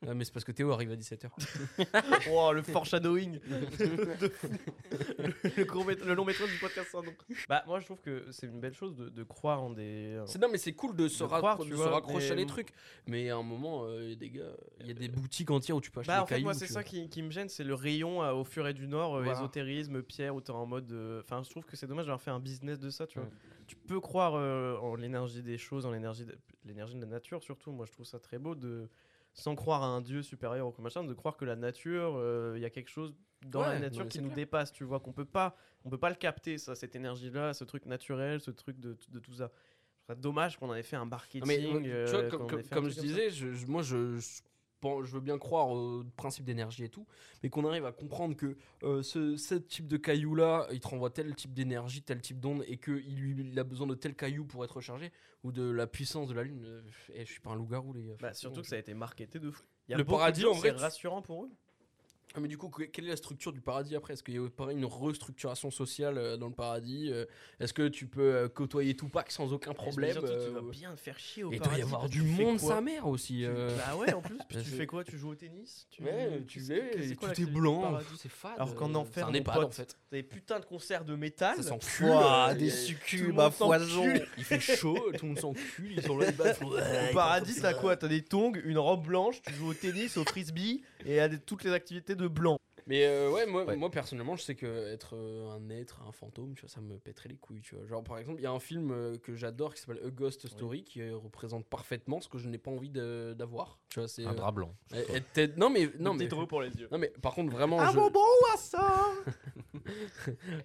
[0.07, 1.29] Ah, mais c'est parce que Théo arrive à 17h.
[2.31, 3.67] Oh, le foreshadowing le,
[5.65, 7.13] court mét- le long métrage du podcast sans nom.
[7.49, 10.21] Bah, moi, je trouve que c'est une belle chose de, de croire en des.
[10.27, 12.35] C'est- non, mais c'est cool de se, De croire, raccro- tu de se raccrocher à
[12.35, 12.73] les trucs.
[13.07, 15.51] Mais à un moment, euh, il y a des gars, il y a des boutiques
[15.51, 16.45] entières où tu peux acheter Bah, des en fait, cailloux.
[16.45, 19.17] moi, c'est ça qui, qui me gêne, c'est le rayon euh, au Furet du Nord,
[19.17, 19.39] euh, Voilà.
[19.39, 20.91] ésotérisme, pierre, où t'es en mode.
[20.93, 23.29] euh, Enfin, je trouve que c'est dommage d'avoir fait un business de ça, tu vois.
[23.73, 26.37] Tu peux croire euh, en l'énergie des choses, en l'énergie de,
[26.67, 27.73] l'énergie de la nature, surtout.
[27.73, 28.89] Moi, je trouve ça très beau de.
[29.35, 32.53] Sans croire à un dieu supérieur ou quoi machin, de croire que la nature, euh,
[32.57, 33.15] il y a quelque chose
[33.47, 34.37] dans Ouais, la nature qui nous clair.
[34.37, 37.65] dépasse, tu vois, qu'on peut pas, on peut pas le capter, ça, cette énergie-là, ce
[37.65, 39.51] truc naturel, ce truc de, de tout ça.
[40.19, 41.73] Dommage qu'on avait fait un marketing.
[41.73, 44.19] Non, mais, euh, tu vois, qu'on comme, ait je disais, je, moi je,
[45.05, 47.07] je veux bien croire au principe d'énergie et tout,
[47.43, 51.11] mais qu'on arrive à comprendre que euh, ce, ce type de caillou-là, il te renvoie
[51.11, 54.65] tel type d'énergie, tel type d'onde, et qu'il il a besoin de tel caillou pour
[54.65, 55.13] être rechargé,
[55.45, 56.65] ou de la puissance de la lune.
[56.65, 56.83] euh,
[57.15, 58.15] eh, je suis pas un loup-garou, les gars.
[58.21, 59.63] Bah, surtout que ça a été marketé de fou.
[59.89, 61.51] Il y a Le paradis, en vrai, c'est rassurant pour eux.
[62.35, 64.15] Ah, mais du coup, que- quelle est la structure du paradis après?
[64.15, 67.25] Est-ce qu'il y a pareil une restructuration sociale euh, dans le paradis euh,
[67.61, 71.01] Est-ce que tu peux euh, côtoyer Tupac sans aucun problème Surtout, tu vas bien te
[71.01, 73.39] faire chier au Et il doit y paradis, avoir du monde, sa mère aussi.
[73.39, 73.77] Tu- euh.
[73.77, 74.39] Bah ouais, en plus.
[74.49, 75.05] Puis tu fais quoi?
[75.05, 75.87] Tu joues au tennis?
[75.91, 76.03] Tu...
[76.03, 78.07] Ouais, tu sais- tout est blanc, paradis?
[78.19, 78.53] C'est fade.
[78.57, 79.97] Alors qu'en enfer, mon EHPAD pote, en fait.
[80.11, 81.57] T'as des putains de concerts de métal.
[81.57, 82.59] Ça s'encule.
[82.59, 84.27] Des succubes monde s'encule.
[84.39, 86.29] Il fait chaud, tout le monde s'encule, ils sont là.
[86.31, 87.97] Au paradis, t'as quoi?
[87.97, 91.65] T'as des tongs, une robe blanche, tu joues au tennis, au frisbee et à toutes
[91.65, 92.59] les activités de blanc.
[92.89, 93.77] Mais euh, ouais, moi, Ouais.
[93.77, 96.99] moi personnellement, je sais que être euh, un être, un fantôme, tu vois, ça me
[96.99, 97.87] pèterait les couilles, tu vois.
[97.87, 100.49] Genre par exemple, il y a un film euh, que j'adore qui s'appelle A Ghost
[100.49, 104.09] Story qui représente parfaitement ce que je n'ai pas envie d'avoir, tu vois.
[104.09, 104.75] C'est Un euh, drap blanc.
[104.93, 106.89] être- non mais non mais pour les yeux.
[106.91, 107.79] non mais par contre vraiment.
[107.79, 109.11] Ah je- bon bon à ça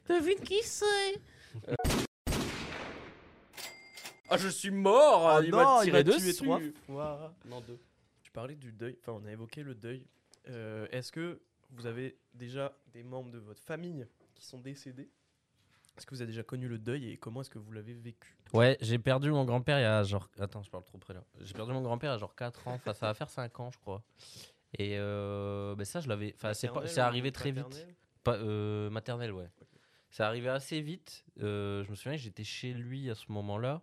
[0.09, 1.21] Devine qui c'est
[4.29, 5.27] Ah je suis mort.
[5.29, 6.33] Ah il non, m'a il tiré m'a tué dessus.
[6.43, 7.33] trois fois.
[7.45, 7.79] Non deux.
[8.23, 10.05] Tu parlais du deuil, enfin on a évoqué le deuil.
[10.49, 15.09] Euh, Est-ce que vous avez déjà des membres de votre famille qui sont décédés?
[15.97, 18.37] Est-ce que vous avez déjà connu le deuil et comment est-ce que vous l'avez vécu?
[18.53, 20.29] Ouais, j'ai perdu mon grand-père il y a genre.
[20.39, 21.23] Attends, je parle trop près là.
[21.41, 22.73] J'ai perdu mon grand-père il y a genre 4 ans.
[22.75, 24.03] Enfin, ça va faire 5 ans, je crois.
[24.77, 26.33] Et euh, ben ça, je l'avais.
[26.35, 27.87] Enfin, c'est pas- arrivé très vite.
[28.23, 29.49] Pas, euh, maternelle, ouais.
[30.11, 31.25] C'est arrivé assez vite.
[31.41, 33.81] Euh, je me souviens que j'étais chez lui à ce moment-là.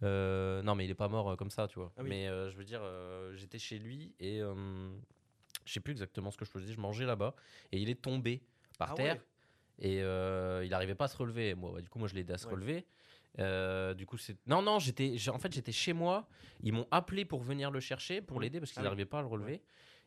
[0.00, 1.92] Non, mais il est pas mort comme ça, tu vois.
[1.98, 2.08] Ah oui.
[2.08, 2.82] Mais je veux dire,
[3.34, 4.40] j'étais chez lui et
[5.64, 6.72] je sais plus exactement ce que je faisais.
[6.72, 7.34] Je mangeais là-bas
[7.72, 8.42] et il est tombé
[8.78, 9.20] par Ah terre ouais.
[9.78, 11.54] et euh, il n'arrivait pas à se relever.
[11.54, 12.52] Moi, du coup, moi, je l'ai aidé à se Ouais.
[12.52, 12.86] relever.
[13.38, 16.28] Euh, du coup, c'est non, non, j'étais, en fait, j'étais chez moi.
[16.62, 18.42] Ils m'ont appelé pour venir le chercher, pour Mhm.
[18.42, 18.86] l'aider parce qu'ils Ah oui.
[18.86, 19.62] n'arrivaient pas à le relever.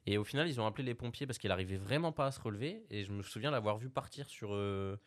[0.05, 2.39] Et au final, ils ont appelé les pompiers parce qu'il arrivait vraiment pas à se
[2.39, 2.83] relever.
[2.91, 4.97] Et je me souviens l'avoir vu partir sur euh,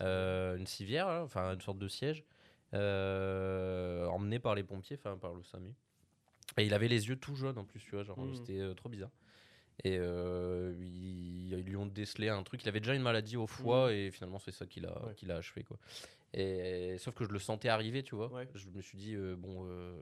[0.00, 2.24] une civière, là, enfin une sorte de siège,
[2.72, 5.72] emmené par les pompiers, enfin par le SAMU.
[6.58, 8.34] Et il avait les yeux tout jaunes en plus, tu vois, genre Mhm.
[8.34, 9.10] c'était trop bizarre.
[9.84, 12.62] Et euh, ils, ils lui ont décelé un truc.
[12.62, 15.14] Il avait déjà une maladie au foie et finalement c'est ça qui l'a Ouais.
[15.14, 15.78] qui l'a achevé quoi.
[16.34, 18.28] Et sauf que je le sentais arriver, tu vois.
[18.32, 18.48] Ouais.
[18.54, 19.92] Je me suis dit euh, bon, euh,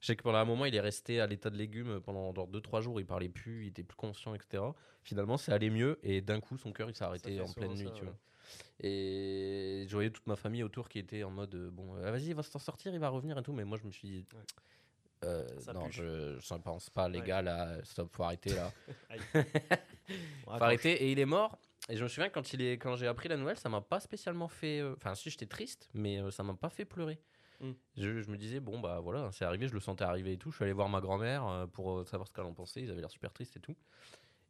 [0.00, 2.80] je sais que pendant un moment il est resté à l'état de légume pendant 2-3
[2.82, 3.00] jours.
[3.00, 4.62] Il parlait plus, il était plus conscient, etc.
[5.02, 7.86] Finalement c'est allé mieux et d'un coup son cœur il s'est arrêté en pleine nuit,
[7.86, 8.08] ça, tu ouais.
[8.08, 8.18] vois.
[8.80, 12.42] Et je voyais toute ma famille autour qui était en mode bon, vas-y, il va
[12.42, 13.52] s'en sortir, il va revenir et tout.
[13.52, 14.24] Mais moi je me suis dit.
[15.24, 15.92] Euh, non, pue.
[15.92, 16.02] je,
[16.54, 17.26] ne pense pas, les Ouais.
[17.26, 18.72] gars, là, stop, faut arrêter là.
[20.44, 21.02] Faut arrêter.
[21.04, 21.58] Et il est mort.
[21.88, 24.00] et je me souviens quand, il est, quand j'ai appris la nouvelle, ça m'a pas
[24.00, 24.80] spécialement fait.
[24.80, 27.18] euh, Enfin, si j'étais triste, mais euh, ça m'a pas fait pleurer.
[27.60, 27.72] Mm.
[27.96, 30.50] Je, je me disais, bon, bah voilà, c'est arrivé, je le sentais arriver et tout.
[30.50, 32.80] Je suis allé voir ma grand-mère pour savoir ce qu'elle en pensait.
[32.82, 33.76] Ils avaient l'air super tristes et tout.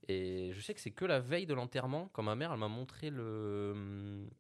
[0.09, 2.69] Et je sais que c'est que la veille de l'enterrement, quand ma mère, elle m'a
[2.69, 4.31] montré le, hum,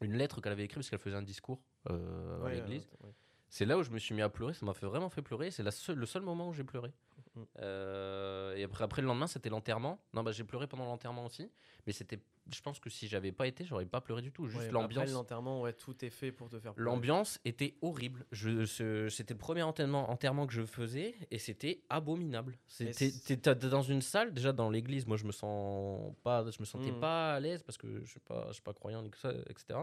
[0.00, 2.88] une lettre qu'elle avait écrite parce qu'elle faisait un discours euh, à l'église.
[3.02, 3.10] ouais.
[3.50, 5.50] C'est là où je me suis mis à pleurer, ça m'a fait vraiment fait pleurer.
[5.50, 6.92] C'est le seul moment où j'ai pleuré.
[7.34, 7.46] Mhm.
[7.60, 10.00] Euh, et après, après le lendemain, c'était l'enterrement.
[10.12, 11.50] Non, bah j'ai pleuré pendant l'enterrement aussi.
[11.86, 12.18] Mais c'était,
[12.52, 14.46] je pense que si j'avais pas été, j'aurais pas pleuré du tout.
[14.46, 15.12] Juste Ouais, bah, après, l'ambiance.
[15.14, 16.90] l'enterrement, ouais, tout est fait pour te faire pleurer.
[16.90, 18.26] L'ambiance était horrible.
[18.32, 22.58] Je, c'était le premier enterrement, enterrement que je faisais et c'était abominable.
[22.66, 23.12] C'était,
[23.54, 25.06] dans une salle déjà dans l'église.
[25.06, 27.00] Moi, je me sens pas, je me sentais Mhm.
[27.00, 29.80] pas à l'aise parce que je suis pas, je suis pas croyant etc.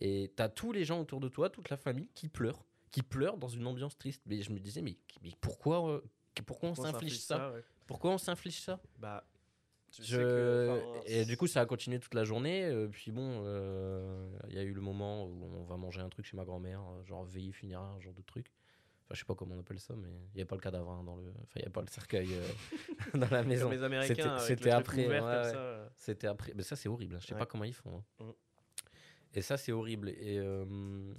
[0.00, 3.36] Et t'as tous les gens autour de toi, toute la famille qui pleurent, qui pleurent
[3.38, 4.22] dans une ambiance triste.
[4.26, 6.00] Mais je me disais, mais, mais pourquoi, euh,
[6.46, 7.62] pourquoi on s'inflige ça, ouais.
[7.86, 9.26] Pourquoi on s'inflige ça Bah,
[9.90, 10.16] tu je...
[10.16, 12.64] sais que, enfin, Et du coup, ça a continué toute la journée.
[12.64, 16.08] euh, puis bon, euh, il y a eu le moment où on va manger un
[16.08, 18.52] truc chez ma grand-mère, genre veillée funéraire, genre de truc.
[19.04, 20.90] Enfin, je sais pas comment on appelle ça, mais il n'y avait pas le cadavre
[20.90, 21.22] hein, dans le.
[21.30, 22.46] Enfin, il n'y avait pas le cercueil euh,
[23.18, 23.64] dans la maison.
[23.68, 25.52] Comme les Américains, C'était- après, ouais, ouais.
[25.96, 26.52] C'était après.
[26.54, 27.14] Mais ça, c'est horrible.
[27.14, 27.38] hein, Je sais Ouais.
[27.38, 28.04] pas comment ils font.
[28.20, 28.24] hein.
[28.24, 28.30] Mm.
[29.34, 30.10] Et ça, c'est horrible.
[30.10, 31.14] Et, euh,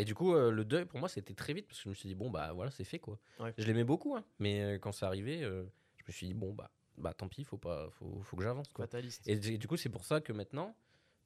[0.00, 1.94] et du coup, euh, le deuil, pour moi, c'était très vite parce que je me
[1.94, 3.18] suis dit, bon, bah voilà, c'est fait quoi.
[3.40, 3.52] Ouais.
[3.58, 5.64] Je l'aimais beaucoup, hein, mais euh, quand c'est arrivé, euh,
[5.96, 8.72] je me suis dit, bon, bah, bah tant pis, faut, pas, faut, faut que j'avance
[8.72, 8.84] quoi.
[8.86, 9.28] Fataliste.
[9.28, 10.74] Et du coup, c'est pour ça que maintenant,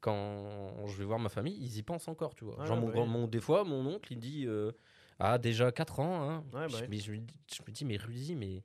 [0.01, 2.65] quand je vais voir ma famille, ils y pensent encore, tu vois.
[2.65, 4.47] Genre, ouais, mon bah grand, mon- des fois, mon oncle, il dit
[5.19, 6.45] Ah, déjà 4 ans, hein.
[6.53, 6.87] Ouais, bah je, oui.
[6.89, 8.63] mais je, dis- je me dis, mais Rudy, mais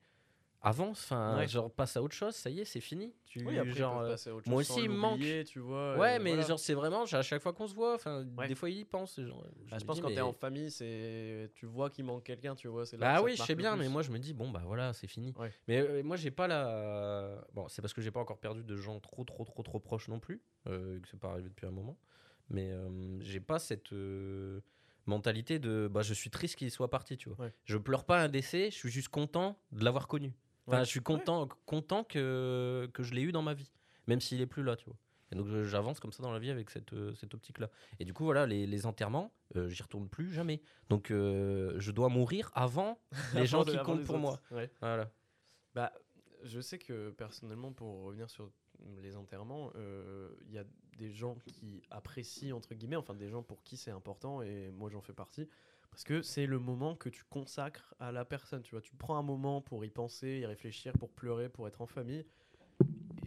[0.62, 1.48] avance, enfin, Ouais.
[1.48, 3.13] genre, passe à autre chose, ça y est, c'est fini.
[3.26, 4.15] Tu, Oui, après, genre, euh,
[4.48, 5.20] moi aussi, il me manque.
[5.46, 5.98] tu vois.
[5.98, 6.48] Ouais, euh, mais voilà.
[6.48, 8.48] genre, c'est vraiment, à chaque fois qu'on se voit, enfin, Ouais.
[8.48, 9.20] des fois, il y pense.
[9.22, 12.24] Genre, Bah, je pense dis, quand t'es mais- en famille, c'est tu vois qu'il manque
[12.24, 12.84] quelqu'un, tu vois.
[12.93, 13.82] là Bah oui, je sais bien, plus.
[13.84, 15.34] mais moi je me dis, bon bah voilà, c'est fini.
[15.38, 15.52] Ouais.
[15.67, 17.46] Mais euh, moi j'ai pas la.
[17.54, 20.08] Bon, c'est parce que j'ai pas encore perdu de gens trop, trop, trop, trop proches
[20.08, 21.98] non plus, euh, que c'est pas arrivé depuis un moment.
[22.50, 24.62] Mais euh, j'ai pas cette euh,
[25.06, 27.50] mentalité de bah je suis triste qu'il soit parti, tu vois.
[27.65, 30.34] Je pleure pas un décès, je suis juste content de l'avoir connu.
[30.67, 30.86] Enfin, Ouais.
[30.86, 33.71] je suis content, content que, que je l'ai eu dans ma vie,
[34.08, 34.97] même s'il est plus là, tu vois.
[35.32, 37.69] Et donc j'avance comme ça dans la vie avec cette, euh, cette optique-là.
[37.99, 40.62] Et du coup, voilà, les, les enterrements, euh, j'y retourne plus jamais.
[40.89, 42.99] Donc euh, je dois mourir avant
[43.34, 44.39] les gens qui comptent pour moi.
[44.51, 44.69] Ouais.
[44.80, 45.12] Voilà.
[45.75, 45.91] Bah,
[46.43, 48.49] je sais que personnellement, pour revenir sur
[49.01, 50.63] les enterrements, euh, il y a
[50.97, 54.89] des gens qui apprécient, entre guillemets, enfin des gens pour qui c'est important, et moi
[54.89, 55.47] j'en fais partie,
[55.91, 58.82] parce que c'est le moment que tu consacres à la personne, tu vois.
[58.82, 62.26] Tu prends un moment pour y penser, y réfléchir, pour pleurer, pour être en famille.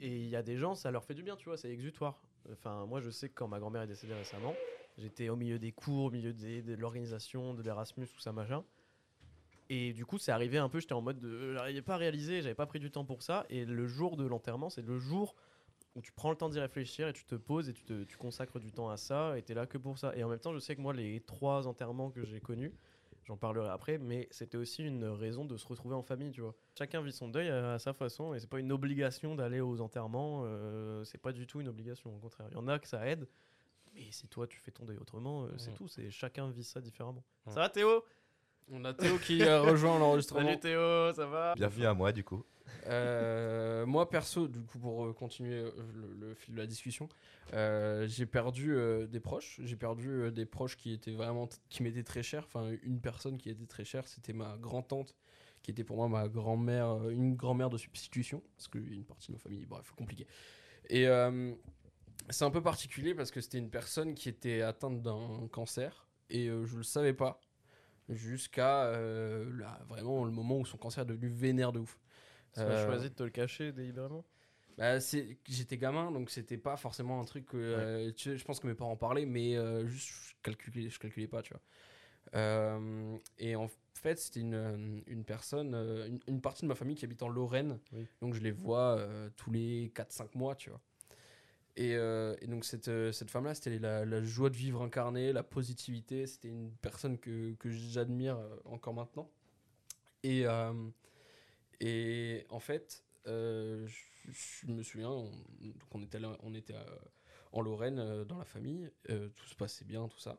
[0.01, 2.23] Et il y a des gens, ça leur fait du bien, tu vois, c'est exutoire.
[2.53, 4.55] Enfin, moi je sais que quand ma grand-mère est décédée récemment,
[4.97, 8.65] j'étais au milieu des cours, au milieu de l'organisation, de l'Erasmus, tout ça, machin.
[9.69, 11.55] Et du coup, c'est arrivé un peu, j'étais en mode de.
[11.55, 13.47] J'arrivais pas à réaliser, j'avais pas pris du temps pour ça.
[13.51, 15.37] Et le jour de l'enterrement, c'est le jour
[15.97, 18.17] où tu prends le temps d'y réfléchir et tu te poses et tu, te, tu
[18.17, 20.15] consacres du temps à ça et t'es là que pour ça.
[20.17, 22.73] Et en même temps, je sais que moi, les trois enterrements que j'ai connus,
[23.25, 26.55] j'en parlerai après, mais c'était aussi une raison de se retrouver en famille, tu vois.
[26.79, 29.81] Chacun vit son deuil à, à sa façon et c'est pas une obligation d'aller aux
[29.81, 32.47] enterrements, euh, c'est pas du tout une obligation, au contraire.
[32.51, 33.27] Il y en a que ça aide,
[33.93, 35.77] mais si toi tu fais ton deuil autrement, euh, c'est Mhm.
[35.77, 37.25] tout, c'est chacun vit ça différemment.
[37.47, 37.53] Ouais.
[37.55, 38.05] Ça va Théo?
[38.73, 40.47] On a Théo qui a rejoint l'enregistrement.
[40.47, 42.45] Salut Théo, ça va Bienvenue à moi du coup.
[42.87, 47.09] Euh, moi perso, du coup, pour euh, continuer euh, le, le fil de la discussion,
[47.53, 49.61] euh, j'ai perdu euh, des proches.
[49.65, 52.45] J'ai perdu euh, des proches qui étaient vraiment, qui m'étaient très chers.
[52.45, 55.15] Enfin, une personne qui était très chère, c'était ma grand-tante,
[55.63, 59.39] qui était pour moi ma grand-mère, une grand-mère de substitution, parce qu'une partie de ma
[59.39, 60.27] famille, bref, compliqué.
[60.89, 61.53] Et euh,
[62.31, 66.49] c'est un peu particulier parce que c'était une personne qui était atteinte d'un cancer et
[66.49, 67.41] euh, je le savais pas
[68.11, 69.45] jusqu'à euh,
[69.89, 71.99] vraiment le moment où son cancer est devenu vénère de ouf.
[72.55, 74.25] Tu as Euh, choisi de te le cacher délibérément?
[74.79, 78.61] Bah, j'étais gamin, donc c'était pas forcément un truc que euh, tu sais, je pense
[78.61, 79.55] que mes parents parlaient, mais
[79.87, 81.61] juste je calculais, je calculais pas, tu vois.
[82.35, 87.05] Euh, et en fait, c'était une, une personne, une, une partie de ma famille qui
[87.05, 88.09] habite en Lorraine, Oui.
[88.23, 90.81] donc je les vois euh, tous les 4-5 mois, tu vois.
[91.77, 95.43] Et, euh, et donc cette, euh, cette femme-là, c'était la, joie de vivre incarnée, la
[95.43, 99.31] positivité, c'était une personne que, que j'admire euh, encore maintenant.
[100.23, 100.45] Et,
[101.81, 106.75] et en fait, je, me souviens, on, donc on était, on était
[107.53, 110.39] en Lorraine dans la famille, tout se passait bien, tout ça.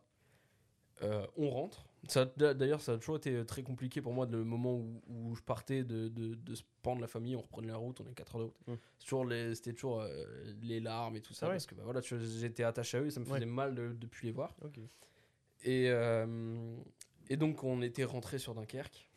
[1.02, 1.91] On rentre.
[2.38, 5.84] D'ailleurs, ça a toujours été très compliqué pour moi, le moment où, où je partais
[5.84, 8.42] de, de, de se prendre la famille, on reprenait la route, on est 4 heures
[8.42, 8.68] de route.
[8.68, 8.74] Mm.
[9.00, 10.26] Toujours les- C'était toujours euh,
[10.64, 11.56] les larmes et tout ça, Ah ouais.
[11.56, 13.36] parce que bah, voilà, j'étais attaché à eux et ça me Ouais.
[13.36, 14.56] faisait mal de ne plus les voir.
[15.64, 16.76] Et, euh,
[17.30, 19.08] et donc, on était rentré sur Dunkerque.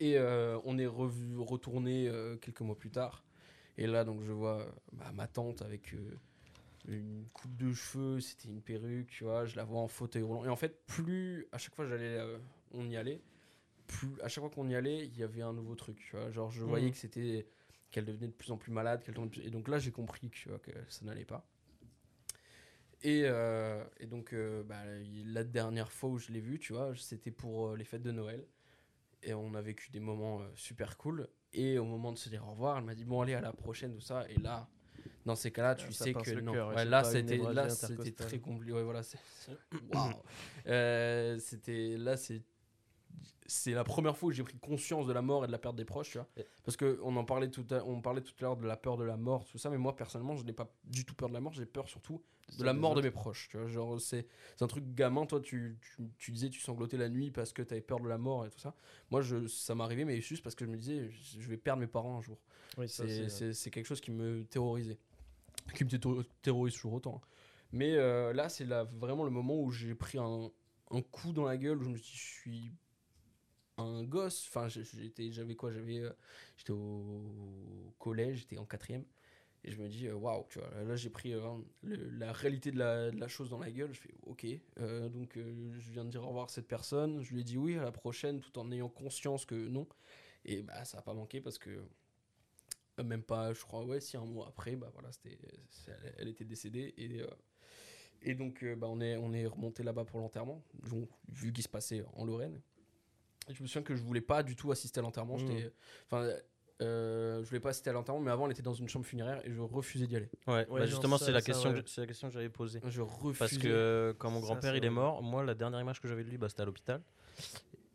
[0.00, 2.08] Et euh, on est revu, retourné
[2.40, 3.24] quelques mois plus tard.
[3.76, 5.94] Et là, donc, je vois bah, ma tante avec,
[6.88, 9.44] une coupe de cheveux, c'était une perruque, tu vois.
[9.46, 10.44] Je la vois en fauteuil roulant.
[10.44, 12.38] Et en fait, plus à chaque fois j'allais, euh,
[12.72, 13.20] on y allait,
[13.86, 16.30] plus à chaque fois qu'on y allait, il y avait un nouveau truc, tu vois.
[16.30, 16.92] Genre, je voyais Mhm.
[16.92, 17.46] que c'était
[17.90, 20.34] qu'elle devenait de plus en plus malade, qu'elle plus- et donc là j'ai compris que,
[20.34, 21.46] tu vois, que ça n'allait pas.
[23.02, 24.82] Et, euh, et donc euh, bah,
[25.24, 28.44] la dernière fois où je l'ai vue, tu vois, c'était pour les fêtes de Noël.
[29.22, 31.28] Et on a vécu des moments super cool.
[31.52, 33.52] Et au moment de se dire au revoir, elle m'a dit bon allez à la
[33.52, 34.28] prochaine tout ça.
[34.30, 34.68] Et là,
[35.26, 36.52] dans ces cas-là, tu Ah, ça sais que non.
[36.52, 37.66] cœur, ouais, là c'était là
[38.16, 38.72] très compliqué.
[38.72, 39.02] Ouais, voilà,
[39.92, 40.12] waouh.
[40.66, 42.42] Euh, c'était là c'est
[43.50, 45.74] c'est la première fois où j'ai pris conscience de la mort et de la perte
[45.74, 46.28] des proches, tu vois.
[46.64, 48.98] Parce que on en parlait tout à, on parlait tout à l'heure de la peur
[48.98, 51.34] de la mort, tout ça, mais moi personnellement, je n'ai pas du tout peur de
[51.34, 52.22] la mort, j'ai peur surtout
[52.58, 53.66] de la mort de mes proches, tu vois.
[53.66, 57.30] Genre c'est c'est un truc gamin, toi tu, tu, tu disais tu sanglotais la nuit
[57.30, 58.74] parce que tu avais peur de la mort et tout ça.
[59.10, 61.86] Moi je ça m'arrivait mais juste parce que je me disais je vais perdre mes
[61.86, 62.38] parents un jour.
[62.76, 63.04] Oui, ça,
[63.54, 64.98] C'est- quelque chose qui me terrorisait.
[65.74, 67.20] Qui me terro- terrorise toujours autant.
[67.22, 67.28] hein.
[67.72, 70.50] Mais euh, là, c'est vraiment le moment où j'ai pris un,
[70.90, 72.72] un coup dans la gueule, où je me suis dit, je suis
[73.76, 74.46] un gosse.
[74.48, 76.10] Enfin, j'avais quoi J'avais, euh,
[76.56, 79.04] J'étais au collège, j'étais en quatrième.
[79.64, 81.40] Et je me dis, euh, waouh, tu vois, là j'ai pris euh,
[81.82, 83.92] le- la réalité de la, de la chose dans la gueule.
[83.92, 84.46] Je fais, ok,
[84.78, 87.22] euh, donc euh, je viens de dire au revoir à cette personne.
[87.22, 89.86] Je lui ai dit oui à la prochaine tout en ayant conscience que non.
[90.44, 91.82] Et bah, ça n'a pas manqué parce que euh,
[93.02, 95.38] même pas, je crois, ouais, si un mois après, bah voilà, c'était,
[95.70, 97.26] c'est- elle, elle était décédée et, euh,
[98.22, 101.62] et donc euh, bah, on est, on est remonté là-bas pour l'enterrement, donc, vu qu'il
[101.64, 102.60] se passait en Lorraine.
[103.48, 105.72] Et je me souviens que je voulais pas du tout assister à l'enterrement, j'étais,
[106.06, 106.28] enfin,
[106.82, 109.40] euh, je voulais pas assister à l'enterrement, mais avant elle était dans une chambre funéraire
[109.46, 110.28] et je refusais d'y aller.
[110.46, 111.82] Ouais, Ouais, bah justement, ça- c'est la, ça, question ouais.
[111.82, 112.80] que- c'est la question que j'avais posée.
[112.84, 113.38] Je refusais.
[113.38, 116.24] Parce que euh, quand mon grand-père il est mort, moi la dernière image que j'avais
[116.24, 117.02] de lui, bah, c'était à l'hôpital.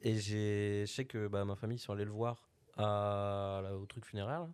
[0.01, 3.75] Et j'ai, je sais que bah, ma famille ils sont allés le voir à, là,
[3.77, 4.41] au truc funéraire.
[4.41, 4.49] là.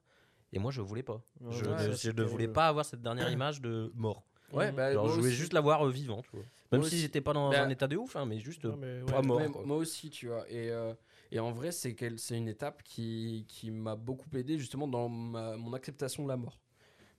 [0.53, 1.21] Et moi je voulais pas.
[1.41, 4.23] Ouais, je ouais, ne, je voulais pas avoir cette dernière image de mort.
[4.51, 4.75] ouais, Mhm.
[4.75, 5.38] bah, Genre, je voulais aussi.
[5.38, 6.41] juste la voir euh, vivant, tu vois.
[6.71, 7.01] Même Moi si aussi.
[7.03, 9.21] j'étais pas dans Bah, un état de ouf, hein, mais juste Non, euh, mais pas
[9.21, 9.51] mort.
[9.51, 9.63] Quoi.
[9.65, 10.49] moi aussi, tu vois.
[10.49, 10.93] Et, euh,
[11.31, 11.91] et en vrai, c'est
[12.31, 16.59] une étape qui, qui m'a beaucoup aidé justement dans ma- mon acceptation de la mort.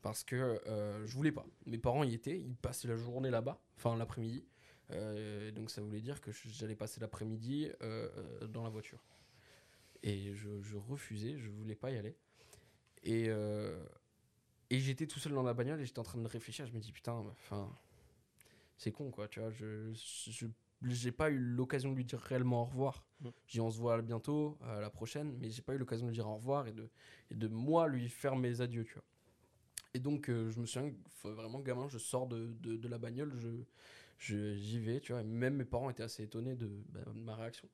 [0.03, 1.45] Parce que euh, je voulais pas.
[1.67, 4.45] Mes parents y étaient, ils passaient la journée là-bas, enfin l'après-midi.
[4.93, 7.69] Euh, donc ça voulait dire que j'allais passer l'après-midi
[8.49, 9.05] dans la voiture.
[10.03, 12.17] Et je, je refusais, je voulais pas y aller.
[13.03, 13.79] Et, euh,
[14.71, 16.67] et j'étais tout seul dans la bagnole et j'étais en train de réfléchir.
[16.67, 17.71] Je me dis putain, enfin,
[18.77, 19.51] c'est con quoi, tu vois.
[19.51, 20.47] Je, je,
[20.83, 23.07] j'ai pas eu l'occasion de lui dire réellement au revoir.
[23.21, 23.29] Mm.
[23.47, 26.11] Je dis on se voit bientôt, à la prochaine, mais j'ai pas eu l'occasion de
[26.11, 26.89] lui dire au revoir et de,
[27.31, 29.05] et de moi lui faire mes adieux, tu vois.
[29.95, 30.93] Et donc euh, je me souviens,
[31.25, 33.49] vraiment gamin, je sors de, de, de la bagnole, je,
[34.19, 35.23] je, j'y vais, tu vois.
[35.23, 37.69] Et même mes parents étaient assez étonnés de, bah, de ma réaction.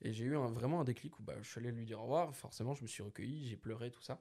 [0.00, 2.02] Et j'ai eu un, vraiment un déclic où bah, je suis allé lui dire au
[2.02, 2.34] revoir.
[2.34, 4.20] Forcément, je me suis recueilli, j'ai pleuré, tout ça.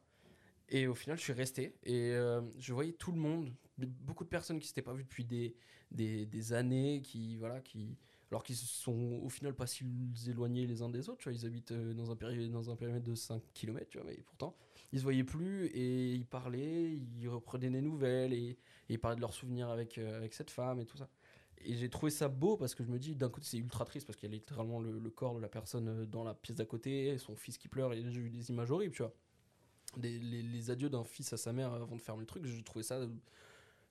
[0.72, 1.76] Et au final, je suis resté.
[1.84, 5.04] Et euh, je voyais tout le monde, de- beaucoup de personnes qui s'étaient pas vues
[5.04, 7.98] depuis des, années, qui, voilà, qui,
[8.32, 9.86] alors qu'ils sont au final pas si
[10.28, 11.20] éloignés les uns des autres.
[11.20, 14.56] Tu vois, ils habitent euh, dans un, périmètre de 5 km, tu vois, mais pourtant,
[14.94, 18.58] ils se voyaient plus et ils parlaient, ils reprenaient des nouvelles et,
[18.88, 21.10] ils parlaient de leurs souvenirs avec, euh, avec cette femme et tout ça.
[21.64, 24.08] Et j'ai trouvé ça beau parce que je me dis, d'un côté, c'est ultra triste
[24.08, 26.66] parce qu'il y a littéralement le, le corps de la personne dans la pièce d'à
[26.66, 29.14] côté, son fils qui pleure, et j'ai vu des images horribles, tu vois.
[29.98, 32.64] Des- les, les adieux d'un fils à sa mère avant de fermer le truc, j'ai
[32.64, 33.08] trouvé ça euh,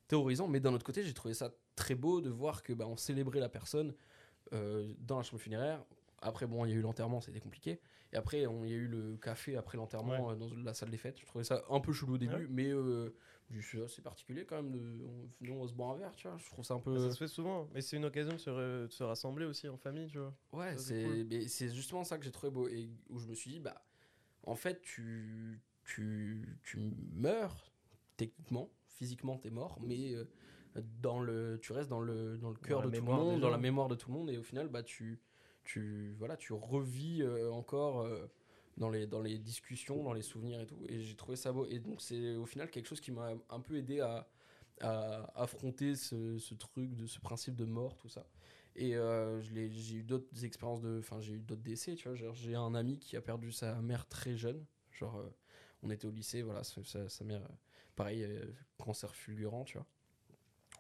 [0.08, 2.96] terrorisant, mais d'un autre côté, j'ai trouvé ça très beau de voir que bah, on
[2.96, 3.94] célébrait la personne
[4.52, 5.84] euh, dans la chambre funéraire.
[6.22, 7.80] Après, bon, il y a eu l'enterrement, c'était compliqué.
[8.12, 10.90] Et après, on- il y a eu le café après l'enterrement euh, dans la salle
[10.90, 11.18] des fêtes.
[11.20, 12.46] Je trouvais ça un peu chelou au début, Ouais.
[12.50, 13.14] mais euh,
[13.60, 14.72] suis assez particulier quand même.
[14.72, 16.36] De, on, se boit un verre, tu vois.
[16.38, 16.94] Je trouve ça un peu.
[16.94, 19.46] Bah, Ça se fait souvent, mais c'est une occasion de se, re- de se rassembler
[19.46, 20.34] aussi en famille, tu vois.
[20.52, 21.48] Ouais, c'est c'est cool.
[21.48, 23.82] c'est justement ça que j'ai trouvé beau et où je me suis dit bah
[24.42, 25.60] en fait tu
[25.90, 26.78] tu tu
[27.12, 27.72] meurs
[28.16, 30.24] techniquement, physiquement t'es mort, mais euh,
[31.00, 33.58] dans le tu restes dans le dans le cœur de tout le monde, dans la
[33.58, 35.20] mémoire de tout le monde et au final bah tu
[35.64, 38.26] tu voilà, tu revis euh, encore euh,
[38.76, 41.66] dans les dans les discussions, dans les souvenirs et tout et j'ai trouvé ça beau
[41.66, 44.28] et donc c'est au final quelque chose qui m'a un peu aidé à
[44.82, 48.24] à affronter ce, ce truc de ce principe de mort tout ça
[48.76, 50.98] et euh, j'ai eu d'autres expériences de.
[51.00, 52.32] Enfin, j'ai eu d'autres décès, tu vois.
[52.32, 54.64] J'ai un ami qui a perdu sa mère très jeune.
[54.92, 55.22] Genre,
[55.82, 57.48] on était au lycée, voilà, sa, mère, euh,
[57.96, 58.44] pareil, euh,
[58.78, 59.86] cancer fulgurant, tu vois.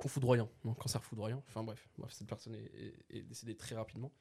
[0.04, 1.42] Ou foudroyant, non, cancer foudroyant.
[1.48, 2.70] Enfin, bref, bref cette personne est,
[3.10, 4.12] est- est décédée très rapidement.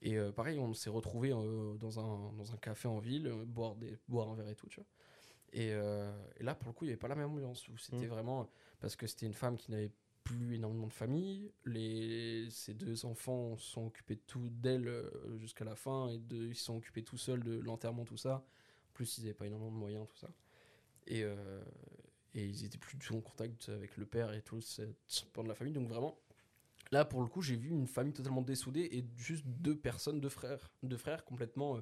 [0.00, 3.44] Et euh, pareil, on s'est retrouvés euh, dans, un, dans un café en ville, euh,
[3.44, 4.86] boire, des, boire un verre et tout, tu vois.
[5.52, 7.66] Et, et là, pour le coup, il n'y avait pas la même ambiance.
[7.68, 8.10] Où c'était Mm.
[8.10, 8.50] vraiment.
[8.80, 9.92] Parce que c'était une femme qui n'avait
[10.24, 11.50] plus énormément de famille.
[11.64, 16.10] Les, ses deux enfants sont occupés de tout d'elle jusqu'à la fin.
[16.10, 18.44] Et de, ils sont occupés tout seuls de l'enterrement, tout ça.
[18.98, 20.28] Plus, ils n'avaient pas énormément de moyens, tout ça.
[21.06, 21.62] Et, euh,
[22.34, 24.82] et ils étaient plus du tout en contact avec le père et tout ce
[25.32, 25.72] pan de la famille.
[25.72, 26.18] Donc vraiment,
[26.90, 30.28] là pour le coup, j'ai vu une famille totalement dessoudée et juste deux personnes, deux
[30.28, 31.80] frères, deux frères complètement euh,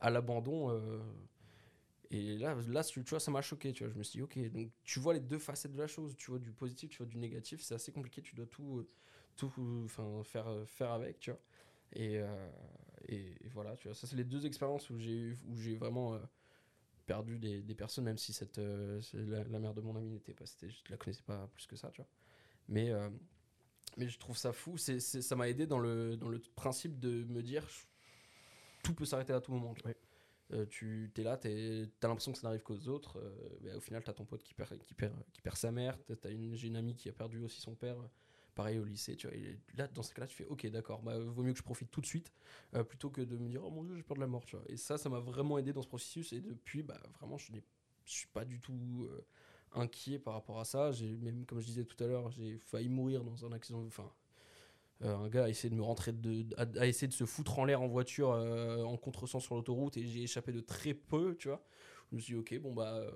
[0.00, 0.70] à l'abandon.
[0.72, 1.00] euh,
[2.10, 3.72] et là, là, tu vois, ça m'a choqué.
[3.72, 5.86] Tu vois, je me suis dit, ok, donc tu vois les deux facettes de la
[5.86, 6.16] chose.
[6.16, 7.60] Tu vois du positif, tu vois du négatif.
[7.62, 8.22] C'est assez compliqué.
[8.22, 8.86] Tu dois tout,
[9.36, 9.50] tout,
[10.24, 11.40] faire, faire avec, tu vois.
[11.94, 12.16] Et,
[13.08, 16.18] et, et voilà, tu vois, ça c'est les deux expériences où j'ai où j'ai vraiment
[17.08, 20.34] perdu des, des personnes, même si cette, euh, la, la mère de mon ami n'était
[20.34, 22.08] pas, c'était, je la connaissais pas plus que ça, tu vois.
[22.68, 23.10] Mais, euh,
[23.96, 24.76] mais je trouve ça fou.
[24.78, 27.66] C'est, c'est- ça m'a aidé dans le, dans le principe de me dire,
[28.82, 29.74] tout peut s'arrêter à tout moment.
[29.74, 29.92] tu vois.
[30.52, 33.18] Euh, tu es là, tu as l'impression que ça n'arrive qu'aux autres.
[33.62, 35.98] mais au final, tu as ton pote qui perd, qui perd, qui perd sa mère.
[36.04, 37.96] T'as- t'as une, j'ai une amie qui a perdu aussi son père.
[38.58, 39.36] Pareil au lycée, tu vois.
[39.36, 41.92] et là, dans ce cas-là, tu fais OK, d'accord, bah, vaut mieux que je profite
[41.92, 42.32] tout de suite
[42.74, 44.56] euh, plutôt que de me dire Oh mon dieu, j'ai peur de la mort, tu
[44.56, 44.64] vois.
[44.68, 46.32] Et ça, ça m'a vraiment aidé dans ce processus.
[46.32, 47.52] Et depuis, bah, vraiment, je
[48.04, 49.24] je suis pas du tout euh,
[49.74, 50.90] inquiet par rapport à ça.
[50.90, 53.84] J'ai même, comme je disais tout à l'heure, j'ai failli mourir dans un accident.
[53.86, 54.10] Enfin,
[55.02, 57.64] euh, un gars a essayé de me rentrer, de, a, essayé de se foutre en
[57.64, 61.46] l'air en voiture euh, en contresens sur l'autoroute et j'ai échappé de très peu, tu
[61.46, 61.62] vois.
[62.10, 63.06] Je me suis dit, ok, bon bah,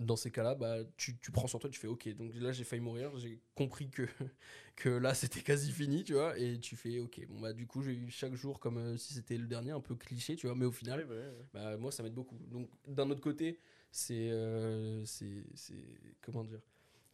[0.00, 2.08] dans ces cas-là, bah, tu, tu prends sur toi, tu fais, ok.
[2.16, 4.02] Donc là, j'ai failli mourir, j'ai compris que,
[4.76, 6.38] que là, c'était quasi fini, tu vois.
[6.38, 9.14] Et tu fais, ok, bon bah, du coup, j'ai eu chaque jour comme euh, si
[9.14, 10.56] c'était le dernier, un peu cliché, tu vois.
[10.56, 11.06] Mais au final,
[11.52, 12.38] bah, moi, ça m'aide beaucoup.
[12.50, 13.58] Donc, d'un autre côté,
[13.90, 14.30] c'est.
[14.30, 15.44] euh, c'est.
[15.54, 15.74] c'est-
[16.22, 16.60] Comment dire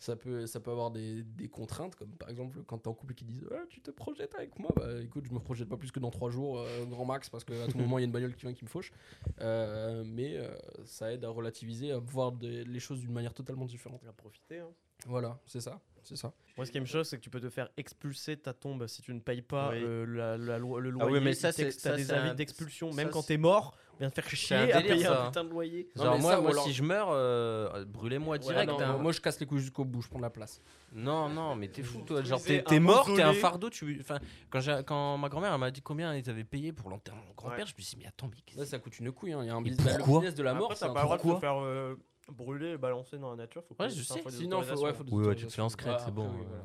[0.02, 3.12] ça peut, ça peut avoir des, des contraintes, comme par exemple quand t'es en couple
[3.12, 5.76] et qu'ils disent Ah, Tu te projettes avec moi Bah écoute, je me projette pas
[5.76, 8.06] plus que dans 3 jours, euh, grand max, parce qu'à tout moment il y a
[8.06, 8.90] une bagnole qui vient qui me fauche.
[9.40, 10.48] Euh, mais euh,
[10.84, 14.02] ça aide à relativiser, à voir des- les choses d'une manière totalement différente.
[14.08, 14.58] À profiter.
[14.58, 14.68] hein.
[15.06, 15.80] Voilà, c'est ça.
[16.04, 16.32] C'est ça.
[16.56, 18.88] Moi, ce qui me choque, c'est que tu peux te faire expulser de ta tombe
[18.88, 19.78] si tu ne payes pas Oui.
[19.84, 21.18] euh, la, la loi- le Ah loyer.
[21.18, 22.90] oui, mais ça, c'est- ça, t'as des avis un- d'expulsion.
[22.90, 25.04] ça, Même quand c'est- t'es mort, on vient te faire chier un à délire, payer
[25.04, 25.22] ça.
[25.22, 25.88] un putain de loyer.
[25.96, 28.72] Non, Genre, mais moi, ça, ou moi alors- si je meurs, euh, brûlez-moi direct.
[28.74, 28.98] Ah non, hein.
[28.98, 30.60] moi je casse les couilles jusqu'au bout, je prends de la place.
[30.92, 32.22] Non, non, mais t'es fou, toi.
[32.22, 33.38] Genre, t'es mort, t'es un mausolée.
[33.40, 33.70] fardeau.
[33.70, 33.98] Tu...
[34.00, 34.18] Enfin,
[34.50, 37.28] quand, j'ai- quand ma grand-mère elle m'a dit combien ils avaient payé pour l'enterrement de
[37.28, 37.66] mon grand-père, Ouais.
[37.66, 39.32] je me suis dit, mais attends, mais qu'est-ce Là, ça coûte une couille.
[39.32, 39.40] hein.
[39.42, 40.64] Il y a un business, le pourquoi business de la mort.
[40.64, 41.94] Après, c'est t'as un pas le droit de te pourquoi faire euh,
[42.30, 43.62] brûler et balancer dans la nature.
[43.64, 44.22] Faut Ouais, je sais.
[44.22, 44.94] des Sinon, faut, ouais, autorisations.
[44.98, 45.50] faut des Oui, ouais, tu te autorisations.
[45.50, 46.64] fais en secret, Ah, c'est bon, après, oui, euh, voilà.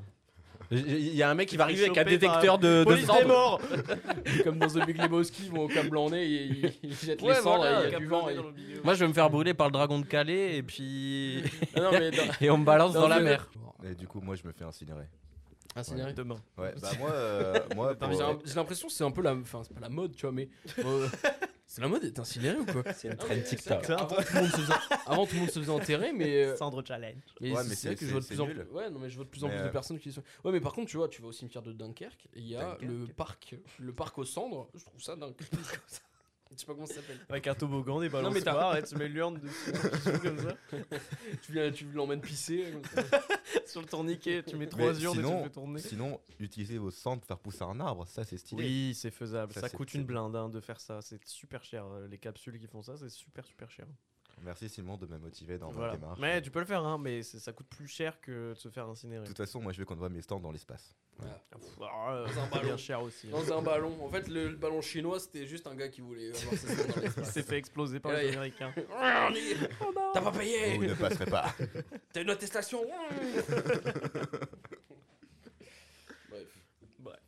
[0.71, 3.08] Il y a un mec qui va arriver avec un détecteur de, de Police des
[3.08, 3.27] cendres.
[3.27, 3.62] morts
[4.43, 7.21] Comme dans The Big Lebowski, ils vont au câble en nez et ils, ils jettent
[7.21, 8.27] Ouais, les cendres voilà, et il y a du vent.
[8.30, 8.36] et-
[8.84, 11.43] Moi, je vais me faire brûler par le dragon de Calais et puis.
[11.75, 13.49] Ah non, mais dans- et on me balance dans, la The- mer.
[13.89, 15.06] Et du coup, moi, je me fais incinérer.
[15.75, 16.12] Incinéré.
[16.13, 16.38] Demain.
[16.58, 19.12] Ouais, bah moi, euh, moi Attends, pour- mais J'ai un- j'ai l'impression que c'est un
[19.12, 20.49] peu la, enfin c'est pas la mode, tu vois, mais
[20.80, 21.08] euh,
[21.67, 23.86] c'est la mode d'être incinéré ou quoi C'est une c'est TikTok.
[23.86, 24.73] qu'avant, tout le monde se faisait-
[25.06, 27.15] Avant tout le monde se faisait enterrer, mais euh, Cendre challenge.
[27.41, 28.53] mais Ouais, c'est mais c'est vrai c'est- que je vois de c'est- plus en c'est
[28.53, 28.63] plus.
[28.63, 28.71] nul.
[28.73, 30.23] Ouais, non mais je vois de plus en Mais, plus de euh, personnes qui sont.
[30.43, 32.56] Ouais, mais par contre, tu vois, tu vas au cimetière de Dunkerque, et il y
[32.56, 32.82] a Dunkerque.
[32.84, 34.69] le parc, le parc aux cendres.
[34.75, 35.36] Je trouve ça dingue.
[36.51, 37.19] Je sais pas comment ça s'appelle.
[37.29, 40.55] Avec un toboggan, des Non, mais t'as- balançoires, et tu mets l'urne dessus, comme ça.
[41.41, 42.71] Tu viens, tu l'emmènes pisser.
[42.71, 43.19] comme ça.
[43.65, 45.79] Sur le tourniquet, tu mets trois urnes et tu sinon, fais tourner.
[45.81, 48.63] sinon, utiliser vos cendres pour faire pousser un arbre, ça c'est stylé.
[48.63, 49.53] Oui, c'est faisable.
[49.53, 51.01] Ça, coûte une blinde hein, de faire ça.
[51.01, 51.86] C'est super cher.
[52.10, 53.86] Les capsules qui font ça, c'est super super cher.
[54.43, 55.93] Merci Simon de me motiver dans Voilà.
[55.93, 56.19] ma démarche.
[56.19, 58.88] Mais tu peux le faire, hein, mais ça coûte plus cher que de se faire
[58.88, 59.23] incinérer.
[59.23, 60.95] De toute façon, moi je veux qu'on voit mes stands dans l'espace.
[61.19, 62.63] Ah, pff, ah, euh, Dans un ballon.
[62.65, 63.28] bien cher aussi.
[63.28, 63.32] hein.
[63.32, 63.97] Dans un ballon.
[64.06, 66.88] En fait, le, le ballon chinois, c'était juste un gars qui voulait avoir ses seins
[66.88, 68.71] dans Il s'est fait exploser par les Américains.
[70.13, 71.54] T'as pas payé Vous ne passerez pas.
[72.13, 72.82] T'as une attestation
[76.30, 76.47] Bref.
[77.00, 77.19] Bref.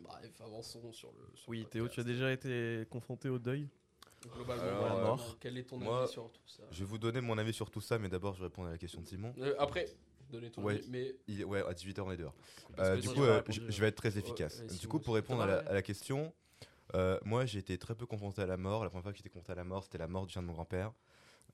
[0.00, 1.36] Bref, avançons sur le.
[1.36, 3.68] sur Oui, le Théo, tu as déjà été confronté au deuil?
[4.32, 5.36] Globalement, Alors, voilà, euh, mort.
[5.40, 7.70] Quel est ton moi, avis sur tout ça Je vais vous donner mon avis sur
[7.70, 9.34] tout ça, mais d'abord je vais répondre à la question de Simon.
[9.38, 9.86] Euh, Après,
[10.30, 10.74] donnez ton Ouais.
[10.76, 10.88] avis.
[10.90, 12.34] Mais Il- ouais, à 18h on est dehors.
[12.78, 14.60] Euh, du coup, euh, répondu, je, je vais être très efficace.
[14.60, 15.68] ouais, du Simon, coup, pour répondre à la, ouais.
[15.68, 16.32] à la question,
[17.24, 18.82] moi j'ai été très peu confronté à la mort.
[18.84, 20.46] La première fois que j'étais confronté à la mort, c'était la mort du chien de
[20.46, 20.92] mon grand-père.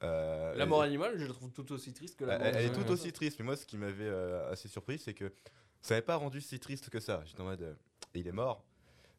[0.02, 2.48] Euh, la mort animale, je la trouve tout aussi triste que la Elle, mort.
[2.48, 2.84] elle est humaine.
[2.86, 5.30] tout aussi triste, mais moi ce qui m'avait euh, assez surpris, c'est que
[5.82, 7.22] ça n'avait pas rendu si triste que ça.
[7.26, 7.74] J'étais en mode, euh,
[8.14, 8.64] il est mort.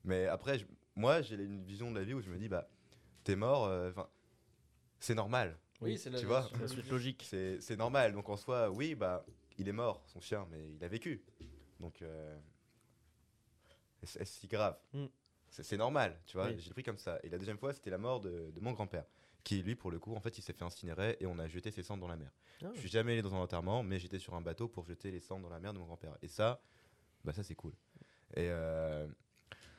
[0.03, 2.67] Mais après, je- moi j'ai une vision de la vie où je me dis, bah,
[3.23, 4.07] t'es mort, euh, 'fin,
[4.99, 5.57] c'est normal.
[5.81, 7.25] Oui, c'est la Tu vois, C'est la suite logique.
[7.27, 8.13] C'est c'est normal.
[8.13, 9.25] Donc en soi, oui, bah,
[9.57, 11.23] il est mort, son chien, mais il a vécu.
[11.79, 12.37] Donc, euh,
[14.03, 15.05] est-ce est-ce si grave Mm.
[15.49, 16.47] C'est c'est normal, tu vois.
[16.47, 16.59] Oui.
[16.59, 17.19] J'ai pris comme ça.
[17.23, 19.03] Et la deuxième fois, c'était la mort de, de mon grand-père,
[19.43, 21.71] qui lui, pour le coup, en fait, il s'est fait incinérer et on a jeté
[21.71, 22.31] ses cendres dans la mer.
[22.63, 22.69] Ah.
[22.73, 25.19] Je suis jamais allé dans un enterrement, mais j'étais sur un bateau pour jeter les
[25.19, 26.17] cendres dans la mer de mon grand-père.
[26.21, 26.61] Et ça,
[27.25, 27.73] bah ça c'est cool.
[28.35, 29.07] Et euh,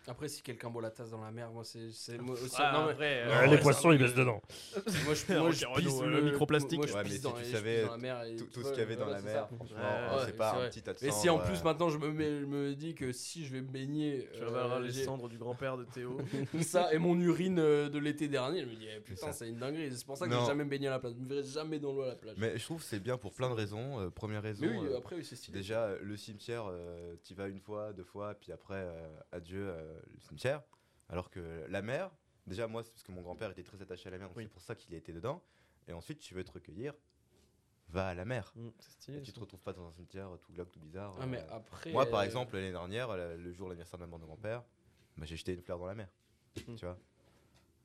[0.09, 1.91] Après, si quelqu'un boit la tasse dans la mer, moi, c'est.
[1.93, 4.43] c'est- moi aussi- Ah, non, mais- après, non, euh, les poissons, ils baissent dedans.
[5.05, 5.65] Moi, je, moi, pisse
[6.01, 6.79] euh, le le microplastique.
[6.79, 8.23] Moi, je Ouais, mais pisse si dans, tu savais dans la mer.
[8.25, 9.59] et Tout, tu tout ce qu'il y avait dans la mer, Ouais,
[10.21, 12.11] c'est ouais, pas un petit tas de Et si en euh, plus maintenant je me,
[12.11, 15.38] mets- je me dis que si je vais me baigner, Tu euh, les cendres du
[15.38, 16.19] grand-père de Théo.
[16.63, 19.57] ça et mon urine euh, de l'été dernier, je me dis eh, putain c'est une
[19.59, 19.90] dinguerie.
[19.96, 21.13] C'est pour ça que j'ai jamais baigné à la plage.
[21.17, 22.37] Je me verrai jamais dans l'eau à la plage.
[22.38, 24.00] Mais je trouve que c'est bien pour plein de raisons.
[24.00, 25.59] Euh, première raison, Mais oui, euh, après oui, c'est stylé.
[25.59, 29.69] déjà euh, le cimetière, euh, t'y vas une fois, deux fois, puis après, euh, adieu
[29.69, 30.63] euh, le cimetière.
[31.09, 32.11] Alors que la mer,
[32.47, 34.45] déjà moi, c'est parce que mon grand-père était très attaché à la mer, donc Oui.
[34.45, 35.43] c'est pour ça qu'il était dedans.
[35.88, 36.95] Et ensuite, tu veux te recueillir,
[37.88, 38.53] va à la mer.
[38.57, 39.19] Mm, C'est stylé.
[39.19, 41.15] Et tu te retrouves pas dans un cimetière tout glauque, tout bizarre.
[41.21, 41.51] Ah mais euh.
[41.57, 41.90] après.
[41.93, 44.25] Moi, par euh, exemple, l'année dernière, la- le jour de l'anniversaire de ma mort de
[44.25, 44.63] grand-père,
[45.17, 46.09] bah, j'ai jeté une fleur dans la mer.
[46.69, 46.77] Mm.
[46.77, 46.99] Tu vois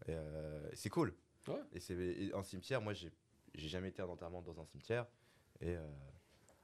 [0.08, 1.14] Et, euh, C'est cool.
[1.48, 1.62] Ouais.
[1.74, 3.12] Et c'est un cimetière, moi, j'ai
[3.56, 5.08] jamais été un enterrement dans un cimetière.
[5.60, 5.86] Et euh,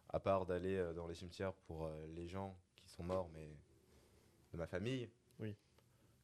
[0.09, 3.49] à part d'aller dans les cimetières pour les gens qui sont morts, mais
[4.51, 5.09] de ma famille,
[5.39, 5.55] Oui.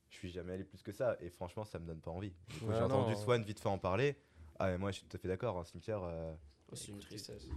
[0.10, 1.18] je suis jamais allé plus que ça.
[1.22, 2.34] Et franchement, ça me donne pas envie.
[2.64, 3.18] Ouais, j'ai entendu non.
[3.20, 4.18] Swan vite fait en parler.
[4.60, 5.58] Ah, mais moi, je suis tout à fait d'accord.
[5.58, 6.02] Un cimetière.
[6.04, 6.34] euh,
[6.72, 7.48] oh, c'est une tristesse.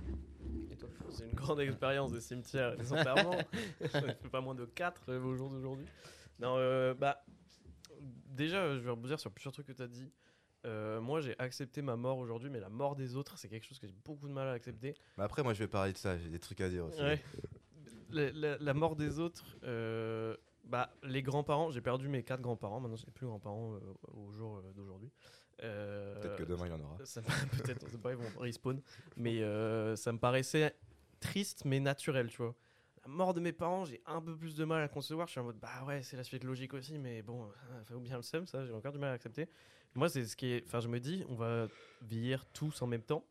[1.10, 3.38] C'est une grande expérience des cimetières et des enterrements.
[3.80, 5.86] Ai fait pas moins de 4 au jour d'aujourd'hui.
[6.38, 7.24] Non, euh, bah,
[8.00, 10.10] déjà, euh, je vais rebondir sur plusieurs trucs que tu as dit.
[10.64, 13.78] Euh, moi, j'ai accepté ma mort aujourd'hui, mais la mort des autres, c'est quelque chose
[13.80, 14.94] que j'ai beaucoup de mal à accepter.
[15.18, 16.16] Mais après, moi, je vais parler de ça.
[16.18, 17.00] J'ai des trucs à dire aussi.
[17.02, 17.20] Ouais.
[18.10, 22.80] La, la- la mort des autres, euh, bah, les grands-parents, j'ai perdu mes quatre grands-parents,
[22.80, 23.80] maintenant j'ai plus grands-parents euh,
[24.12, 25.10] au jour euh, d'aujourd'hui.
[25.62, 26.96] Euh, Peut-être que demain, il y en aura.
[26.96, 28.80] peut-être, on sait pas, ils vont respawn.
[29.16, 29.40] Mais
[29.96, 30.74] ça me paraissait
[31.20, 32.54] triste mais naturel, tu vois.
[33.04, 35.26] La mort de mes parents, j'ai un peu plus de mal à concevoir.
[35.26, 38.00] Je suis en mode, bah ouais, c'est la suite logique aussi, mais bon, ça fait
[38.00, 39.48] bien le seum, ça, j'ai encore du mal à accepter.
[39.94, 40.64] Moi, c'est ce qui est.
[40.66, 41.66] Enfin, je me dis, on va
[42.02, 43.24] vieillir tous en même temps.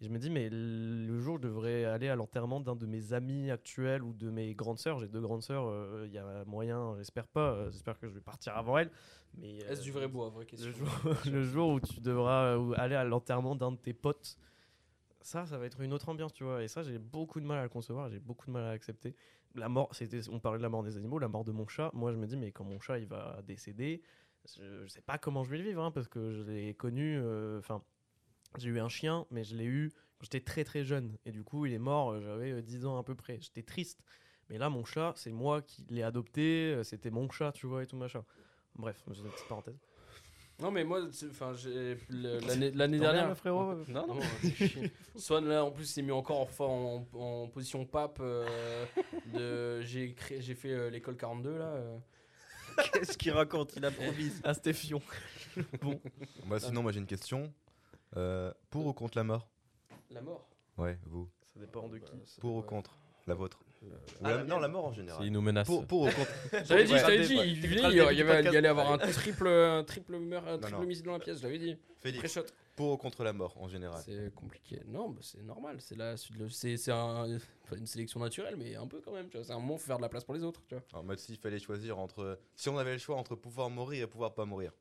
[0.00, 3.14] Et je me dis, mais le jour, je devrais aller à l'enterrement d'un de mes
[3.14, 4.98] amis actuels ou de mes grandes sœurs.
[4.98, 8.12] J'ai deux grandes sœurs, euh, il y a moyen, j'espère pas, euh, j'espère que je
[8.12, 8.90] vais partir avant elles.
[9.38, 10.66] Mais, Est-ce euh, du vrai bois, vraie question.
[10.68, 10.88] le jour,
[11.32, 14.36] le jour où tu devras aller à l'enterrement d'un de tes potes,
[15.22, 16.62] ça, ça va être une autre ambiance, tu vois.
[16.62, 19.14] Et ça, j'ai beaucoup de mal à le concevoir, j'ai beaucoup de mal à accepter.
[19.54, 21.90] La mort, c'était, on parlait de la mort des animaux, la mort de mon chat.
[21.94, 24.02] Moi, je me dis, mais quand mon chat il va décéder,
[24.44, 27.18] je, je sais pas comment je vais le vivre, hein, parce que je l'ai connu.
[27.18, 27.82] euh, Enfin,
[28.60, 31.16] j'ai eu un chien, mais je l'ai eu quand j'étais très très jeune.
[31.24, 33.38] Et du coup, il est mort, euh, j'avais euh, 10 ans à peu près.
[33.40, 34.00] J'étais triste.
[34.48, 37.82] Mais là, mon chat, c'est moi qui l'ai adopté, euh, c'était mon chat, tu vois,
[37.82, 38.24] et tout machin.
[38.76, 39.78] Bref, c'est une petite parenthèse.
[40.58, 41.52] Non mais moi, enfin,
[42.08, 43.36] l'année dernière.
[43.36, 44.20] frérot Non non.
[44.40, 44.82] c'est chiant.
[45.16, 48.18] Swan là en plus s'est mis encore en, en, en position pape.
[48.22, 48.86] euh,
[49.34, 51.64] de j'ai créé, j'ai fait euh, l'école 42 là.
[51.66, 51.98] euh.
[52.92, 53.74] Qu'est-ce qu'il raconte?
[53.76, 54.40] Il improvise.
[54.44, 55.02] Ah, c'était fion.
[55.82, 56.00] bon.
[56.46, 57.52] Bah, sinon, moi, j'ai une question.
[58.16, 59.48] Euh, pour ou contre la mort
[60.10, 60.48] La mort.
[60.78, 61.28] Ouais, vous.
[61.52, 62.12] Ça dépend de qui.
[62.40, 63.86] Pour ou contre La vôtre Ou
[64.24, 65.24] Ah, la- la Non, la mort en général.
[65.24, 65.66] Il nous menace.
[65.66, 66.30] Pour, pour ou contre
[66.64, 66.98] J'avais dit, Ouais.
[66.98, 67.26] je t'avais Ouais.
[67.26, 70.58] dit, il, il, y avait, il y allait avoir un triple, un triple, meurtre, un
[70.58, 70.82] triple non.
[70.84, 71.76] homicide dans la pièce, je l'avais dit.
[71.98, 72.46] Félix, Pré-shot.
[72.76, 74.80] pour ou contre la mort en général C'est compliqué.
[74.86, 75.80] Non, bah, c'est normal.
[75.80, 76.14] C'est la
[76.94, 77.38] un-
[77.76, 79.28] une sélection naturelle, mais un peu quand même.
[79.32, 80.62] C'est un moment, faut faire de la place pour les autres.
[80.68, 80.84] Tu vois.
[81.00, 82.38] En mode, s'il fallait choisir entre.
[82.54, 84.72] Si on avait le choix entre pouvoir mourir et pouvoir pas mourir,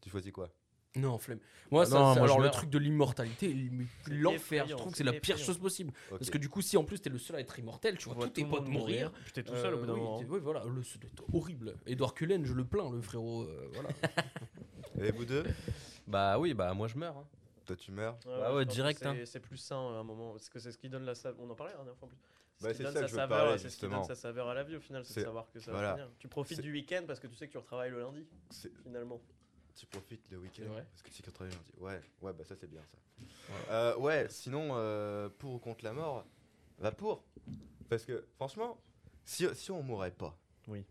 [0.00, 0.50] tu choisis quoi?
[0.96, 1.38] Non, flemme.
[1.70, 2.52] Moi, Ah ça, non, c'est- moi, alors je le meurs.
[2.52, 5.46] truc de l'immortalité, l'im- C'est l'enfer, je effrayant, trouve que c'est c'est la pire effrayant.
[5.46, 5.92] chose possible.
[6.10, 8.24] Parce que du coup, si en plus t'es le seul à être immortel, tu vois,
[8.26, 9.12] tous tes potes mourir.
[9.24, 10.18] Puis t'es tout seul au bout d'un euh, oui, moment.
[10.18, 11.74] t'es- oui, voilà, le, être horrible.
[11.86, 13.42] Edouard Cullen, je le plains, le frérot.
[13.42, 13.88] euh, voilà.
[15.00, 15.44] Et vous deux?
[16.06, 17.16] Bah oui, bah moi je meurs.
[17.18, 17.26] hein.
[17.66, 18.16] Toi, tu meurs?
[18.24, 19.16] Bah ouais, je pense que direct, c'est- hein.
[19.24, 20.32] C'est plus sain à un moment.
[20.32, 21.40] Parce que c'est ce qui donne la saveur.
[21.44, 22.18] On en parlait la dernière fois en plus.
[22.62, 24.04] Bah, qui c'est donne ça sa que je veux saveur, parler, c'est ce qui donne
[24.04, 25.88] sa saveur à la vie au final, c'est de C'est- savoir que ça voilà.
[25.88, 26.10] va finir.
[26.18, 28.72] Tu profites C'est- du week-end parce que tu sais que tu retravailles le lundi, C'est-
[28.82, 29.20] finalement.
[29.76, 31.72] Tu profites le week-end Parce que tu sais que tu travailles lundi.
[31.78, 32.98] Ouais, ouais, bah ça c'est bien ça.
[33.70, 36.24] Euh, ouais, sinon, euh, pour ou contre la mort
[36.80, 37.24] Bah pour
[37.88, 38.80] Parce que franchement,
[39.24, 40.36] si, si on mourrait pas,
[40.68, 40.84] Oui.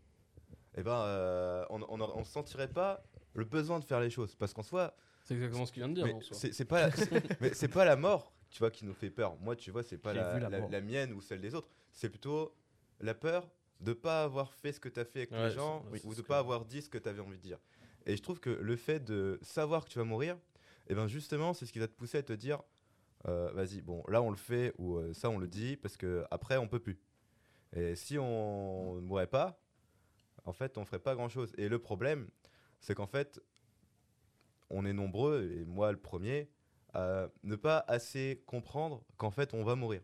[0.76, 3.02] et ben euh, on, on, on sentirait pas
[3.34, 4.34] le besoin de faire les choses.
[4.36, 6.18] Parce qu'en soi, C'est exactement ce qu'il vient de dire.
[6.32, 9.36] c'est pas, c'est- mais c'est pas la mort, tu vois, qui nous fait peur.
[9.40, 10.70] Moi, tu vois, c'est pas la, la la- mort.
[10.70, 11.68] la mienne ou celle des autres.
[11.92, 12.54] C'est plutôt
[13.00, 13.48] la peur
[13.80, 16.14] de pas avoir fait ce que tu as fait avec Ouais, les gens oui, ou
[16.14, 17.58] de pas que- avoir dit ce que tu avais envie de dire.
[18.06, 20.38] Et je trouve que le fait de savoir que tu vas mourir,
[20.88, 22.62] et ben justement, c'est ce qui va te pousser à te dire
[23.26, 26.24] euh, vas-y, bon, là on le fait ou euh, ça on le dit parce que
[26.30, 27.00] après on peut plus.
[27.74, 29.58] Et si on ne mourrait pas,
[30.44, 31.52] en fait, on ferait pas grand chose.
[31.58, 32.28] Et le problème,
[32.78, 33.40] c'est qu'en fait,
[34.70, 36.48] on est nombreux, et moi le premier,
[36.94, 40.02] à ne pas assez comprendre qu'en fait on va mourir.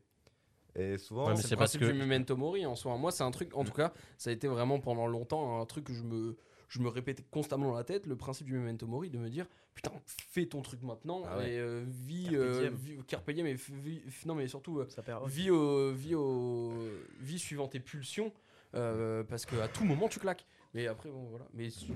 [0.74, 2.96] Et souvent, Ouais, c'est le parce principe que- du memento mori en soi.
[2.96, 5.84] Moi, c'est un truc, en tout cas, ça a été vraiment pendant longtemps un truc
[5.84, 6.36] que je me,
[6.72, 9.46] je me répétais constamment dans la tête, le principe du memento mori, de me dire
[9.74, 11.52] putain, fais ton truc maintenant Ah ouais.
[11.52, 12.74] et euh, vis, Carpe euh, diem.
[12.74, 14.88] vis- carpe diem, vis- non, mais surtout euh,
[15.26, 16.72] vis, au, vis, au,
[17.20, 18.32] vis suivant tes pulsions.
[18.74, 20.46] euh, parce que à tout moment tu claques.
[20.74, 21.44] Mais après, bon, voilà.
[21.52, 21.92] Mais tu,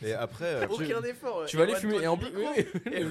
[0.06, 1.44] Et après, euh, Aucun effort.
[1.46, 1.96] tu vas aller fumer.
[2.02, 2.28] Et en plus.
[2.94, 3.04] Et.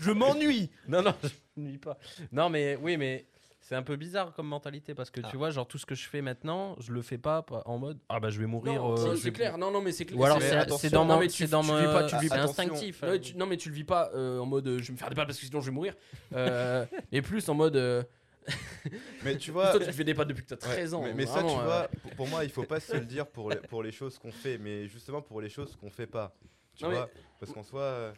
[0.00, 0.70] Je m'ennuie.
[0.88, 1.28] Non, non, je
[1.60, 1.98] ne nuis pas.
[2.32, 3.26] Non, mais oui, mais
[3.70, 5.28] c'est un peu bizarre comme mentalité parce que Ah.
[5.30, 7.78] tu vois, genre tout ce que je fais maintenant, je le fais pas pas en
[7.78, 8.82] mode ah bah je vais mourir.
[8.82, 9.58] Non, euh, c'est vais- clair.
[9.58, 10.18] Non, non, mais c'est clair.
[10.18, 12.22] Ou alors c'est- dans mon mais tu- c'est dans tu mon vis pas- tu vis
[12.28, 13.00] c'est pas- instinctif.
[13.00, 14.92] Non, mais tu, non, mais tu le vis pas euh, en mode euh, je vais
[14.94, 15.94] me faire des pâtes parce que sinon je vais mourir.
[16.34, 17.76] Euh, et plus en mode.
[17.76, 18.02] euh,
[19.24, 21.02] mais tu vois, toi, tu fais des pâtes depuis que t'as Ouais, 13 ans.
[21.02, 23.28] Mais, mais ça, tu euh, vois, pour, pour moi, il faut pas se le dire
[23.28, 26.34] pour les, pour les choses qu'on fait, mais justement pour les choses qu'on fait pas.
[26.74, 27.08] Tu Non, mais- vois,
[27.38, 28.12] parce qu'en soi, euh,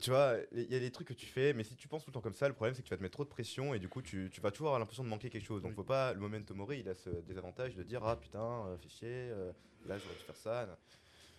[0.00, 2.10] tu vois, il y a des trucs que tu fais, mais si tu penses tout
[2.10, 3.72] le temps comme ça, le problème c'est que tu vas te mettre trop de pression
[3.74, 5.62] et du coup, tu, tu vas toujours avoir l'impression de manquer quelque chose.
[5.62, 8.76] Donc, faut pas, le moment mori, il a ce désavantage de dire ah putain, euh,
[8.78, 9.52] fais chier, euh,
[9.86, 10.78] là j'aurais dû faire ça.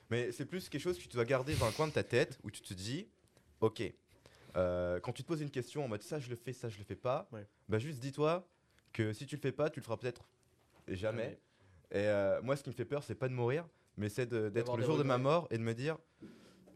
[0.10, 2.40] Mais c'est plus quelque chose que tu dois garder dans un coin de ta tête
[2.44, 3.08] où tu te dis,
[3.60, 3.84] ok.
[4.56, 6.78] euh, quand tu te poses une question en mode ça je le fais, ça je
[6.78, 7.46] le fais pas, Ouais.
[7.68, 8.48] bah juste dis-toi
[8.94, 10.28] que si tu le fais pas, tu le feras peut-être
[10.88, 11.38] jamais.
[11.92, 14.76] Et euh, moi, ce qui me fait peur, c'est pas de mourir, mais c'est d'être
[14.78, 15.98] le jour de ma mort et de me dire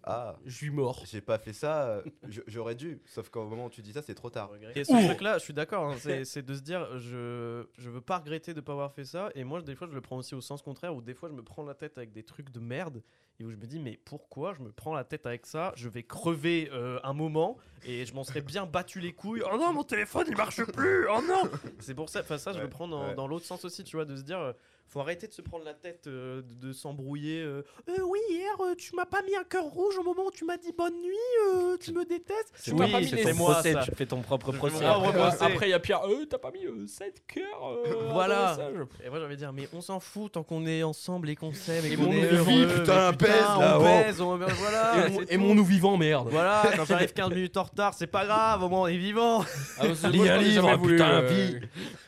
[0.04, 1.04] Ah, Je suis mort.
[1.06, 2.02] j'ai pas fait ça, euh,
[2.48, 3.02] j'aurais dû.
[3.06, 4.50] Sauf qu'au moment où tu dis ça, c'est trop tard.
[4.76, 8.02] Et ce truc-là, je suis d'accord, hein, c'est c'est de se dire je, je veux
[8.02, 9.30] pas regretter de pas avoir fait ça.
[9.36, 11.34] Et moi, des fois, je le prends aussi au sens contraire où des fois, je
[11.34, 13.04] me prends la tête avec des trucs de merde
[13.42, 15.74] et où je me dis, mais pourquoi je me prends la tête avec ça?
[15.76, 19.42] Je vais crever euh, un moment et je m'en serais bien battu les couilles.
[19.52, 22.58] Oh non, mon téléphone il marche plus Oh non C'est pour ça, enfin, ça, je
[22.58, 23.16] Ouais, le prends dans, ouais.
[23.16, 24.40] dans l'autre sens aussi, tu vois, de se dire.
[24.40, 24.54] euh,
[24.88, 27.42] faut arrêter de se prendre la tête, euh, de, de s'embrouiller.
[27.42, 30.32] euh, Euh, oui, hier, euh, tu m'as pas mis un cœur rouge au moment où
[30.32, 31.16] tu m'as dit bonne nuit,
[31.48, 32.52] euh, tu me détestes.
[32.56, 33.84] C'est Tu oui, m'as pas mis les- moi, procès, ça.
[33.84, 34.84] tu fais ton propre procès.
[34.84, 36.02] Après, il y a Pierre.
[36.10, 38.58] Euh, t'as pas mis 7 cœurs euh, Voilà.
[39.02, 41.86] Et moi de dire, mais on s'en fout tant qu'on est ensemble et qu'on s'aime
[41.86, 42.80] et, qu'on mon est vie, heureux.
[42.80, 43.84] putain, mais baise, là, on oh.
[43.84, 45.08] baise, on- voilà.
[45.30, 46.30] Et mon- nous vivant, merde.
[46.30, 49.46] Voilà, quand j'arrive 15 minutes en retard, c'est pas grave, au moins on est vivant.
[49.78, 51.60] Ah, Lis un livre, voulu, putain, euh, vie.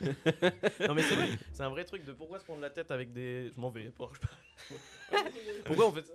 [0.88, 3.14] Non mais c'est vrai, c'est un vrai truc de pourquoi se prendre la tête avec
[3.14, 3.52] des.
[3.56, 3.90] Je m'en vais.
[3.90, 4.12] pour-
[5.66, 6.14] pourquoi on fait ça?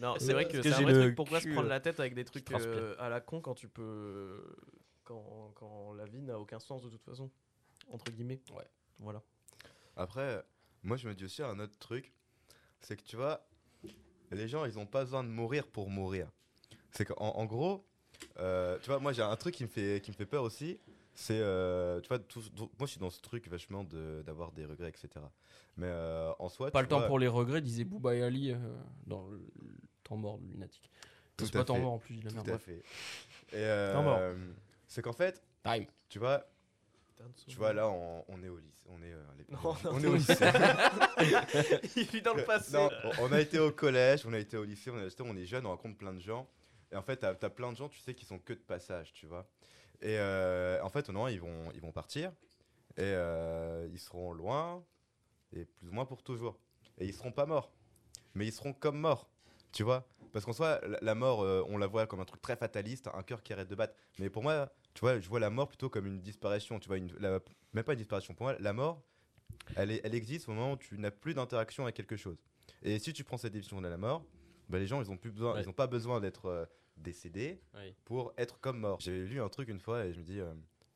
[0.00, 1.14] Non, c'est vrai que c'est un vrai truc.
[1.14, 3.68] Pourquoi se prendre euh, la tête avec des trucs euh, à la con quand tu
[3.68, 4.42] peux.
[5.04, 7.30] Quand, quand la vie n'a aucun sens de toute façon
[7.90, 8.40] Entre guillemets.
[8.54, 8.66] Ouais.
[8.98, 9.22] Voilà.
[9.96, 10.44] Après,
[10.82, 12.12] moi, je me dis aussi un autre truc
[12.80, 13.46] c'est que tu vois,
[14.30, 16.28] les gens, ils ont pas besoin de mourir pour mourir.
[16.92, 17.84] C'est qu'en en gros,
[18.38, 20.78] euh, tu vois, moi, j'ai un truc qui me fait, qui me fait peur aussi.
[21.14, 24.52] C'est, euh, tu vois, tout- tout- moi je suis dans ce truc vachement de- d'avoir
[24.52, 25.08] des regrets, etc.
[25.76, 28.54] Mais euh, en soi, Pas le temps pour les regrets, disait Bouba et Ali
[29.06, 30.90] dans le le temps mort de lunatique.
[31.36, 31.80] Tout C'est pas temps fait.
[31.80, 32.82] mort en plus, il a Tout à fait.
[33.52, 34.20] Et Temps mort.
[34.86, 35.86] c'est qu'en fait, Time.
[36.08, 36.46] tu vois,
[37.46, 38.86] tu vois là, on, on est au lycée.
[38.88, 39.22] On est, euh.
[39.50, 40.10] Non, non, on est non.
[40.10, 40.34] au lycée.
[41.96, 42.72] Il vit dans le passé.
[42.72, 43.10] Non, là.
[43.20, 45.66] on a été au collège, on a été au lycée, on, a, on est jeune,
[45.66, 46.48] on rencontre plein de gens.
[46.92, 49.12] Et en fait, t'as as plein de gens, tu sais, qui sont que de passage,
[49.12, 49.46] tu vois.
[50.00, 52.30] Et euh, en fait, au moment, ils vont, ils vont partir.
[52.96, 54.84] Et euh, ils seront loin,
[55.52, 56.58] et plus ou moins pour toujours.
[56.98, 57.72] Et ils seront pas morts.
[58.34, 59.28] Mais ils seront comme morts,
[59.72, 60.06] tu vois.
[60.32, 63.22] Parce qu'en soi, la, mort, euh, on la voit comme un truc très fataliste, un
[63.22, 63.94] cœur qui arrête de battre.
[64.18, 66.78] Mais pour moi, tu vois, je vois la mort plutôt comme une disparition.
[66.78, 67.40] Tu vois, une, la-
[67.72, 68.34] même pas une disparition.
[68.34, 69.02] Pour moi, la mort,
[69.76, 72.36] elle, est- elle existe au moment où tu n'as plus d'interaction avec quelque chose.
[72.82, 74.24] Et si tu prends cette définition de la mort,
[74.68, 75.62] bah, les gens, ils ont plus besoin, Ouais.
[75.62, 76.66] ils ont pas besoin d'être euh,
[76.98, 77.60] décédés
[78.04, 79.00] pour être comme morts.
[79.00, 80.52] J'avais lu un truc une fois et je me dis, euh,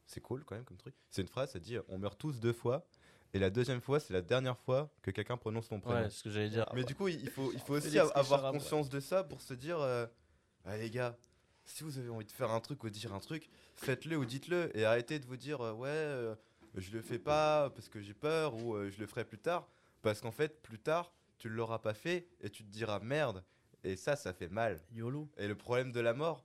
[0.06, 0.94] c'est cool quand même comme truc.
[1.10, 2.86] C'est une phrase, ça dit, on meurt tous deux fois.
[3.34, 6.00] Et la deuxième fois, c'est la dernière fois que quelqu'un prononce ton prénom.
[6.00, 6.66] Ouais, c'est ce que j'allais dire.
[6.74, 9.80] Mais du coup, il faut, il faut aussi avoir conscience de ça pour se dire
[9.80, 10.06] euh,
[10.64, 11.16] ah, les gars,
[11.64, 14.24] si vous avez envie de faire un truc ou de dire un truc, faites-le ou
[14.24, 16.34] dites-le et arrêtez de vous dire euh, ouais, euh,
[16.74, 19.68] je le fais pas parce que j'ai peur ou euh, je le ferai plus tard.
[20.02, 23.44] Parce qu'en fait, plus tard, tu ne l'auras pas fait et tu te diras merde.
[23.84, 24.80] Et ça, ça fait mal.
[24.92, 25.28] YOLO.
[25.36, 26.44] Et le problème de la mort,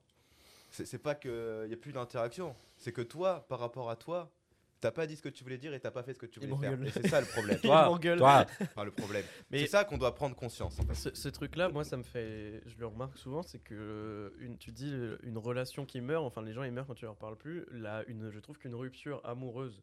[0.71, 4.31] c'est c'est pas qu'il n'y a plus d'interaction, c'est que toi, par rapport à toi,
[4.79, 6.39] t'as pas dit ce que tu voulais dire et t'as pas fait ce que tu
[6.39, 6.77] voulais faire.
[6.93, 7.59] c'est ça le problème.
[7.61, 9.23] Toi, toi, Enfin, le problème.
[9.51, 10.79] Mais- C'est ça qu'on doit prendre conscience.
[10.79, 10.93] En fait.
[10.93, 12.61] Ce, ce truc-là, moi, ça me fait.
[12.65, 16.53] Je le remarque souvent, c'est que une, tu dis une relation qui meurt, enfin, les
[16.53, 17.65] gens ils meurent quand tu leur parles plus.
[17.71, 19.81] Là, une, je trouve qu'une rupture amoureuse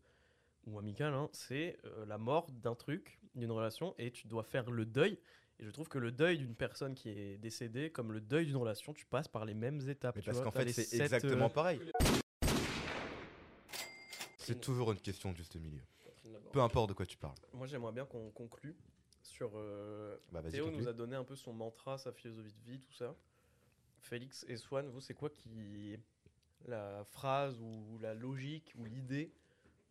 [0.67, 4.71] ou amicale, hein, c'est euh, la mort d'un truc, d'une relation, et tu dois faire
[4.71, 5.19] le deuil.
[5.61, 8.57] Et je trouve que le deuil d'une personne qui est décédée, comme le deuil d'une
[8.57, 10.17] relation, tu passes par les mêmes étapes.
[10.17, 11.81] Mais tu parce qu'en fait, c'est sept, exactement euh, pareil.
[14.47, 15.83] C'est toujours une question de juste milieu.
[16.53, 17.35] Peu importe de quoi tu parles.
[17.53, 18.77] Moi, j'aimerais bien qu'on conclue
[19.23, 19.51] sur.
[19.55, 20.83] euh, Bah, Théo conclue.
[20.83, 23.15] nous a donné un peu son mantra, sa philosophie de vie, tout ça.
[24.01, 25.97] Félix et Swan, vous, c'est quoi qui.
[26.67, 29.33] La phrase ou la logique ou l'idée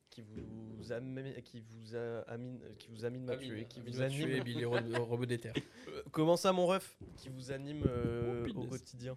[0.09, 4.41] qui vous amène, qui vous a, amine, qui vous amine m'a tué, qui vous anime.
[4.43, 5.53] Billy Robot des terres.
[5.87, 9.15] Euh, Comment ça, mon ref Qui vous anime euh, Oh, au quotidien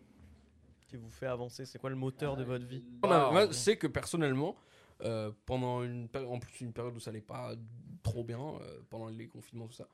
[0.88, 1.64] Qui vous fait avancer?
[1.64, 2.82] C'est quoi le moteur de votre vie?
[3.02, 4.56] On a- moi, c'est que personnellement,
[5.02, 7.54] euh, pendant une période, en plus une période où ça allait pas
[8.02, 9.88] trop bien euh, pendant les confinements, tout ça.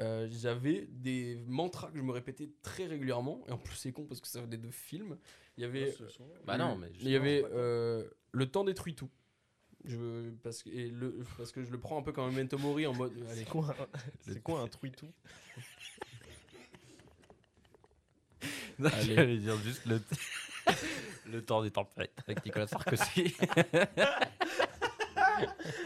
[0.00, 4.04] Euh, J'avais des mantras que je me répétais très régulièrement, et en plus c'est con
[4.06, 5.16] parce que ça venait de films.
[5.56, 5.94] Il y avait,
[6.46, 9.10] Bah non, mais il y avait euh, le temps détruit tout.
[9.84, 12.58] Je, parce, que, et le, parce que je le prends un peu comme un memento
[12.58, 13.12] mori en mode.
[13.30, 13.86] Allez, C'est quoi, un-
[14.20, 15.10] c'est quoi un truitou
[18.84, 19.14] Allez.
[19.14, 20.00] J'allais dire juste le,
[21.30, 23.36] le temps des tempêtes avec Nicolas Sarkozy.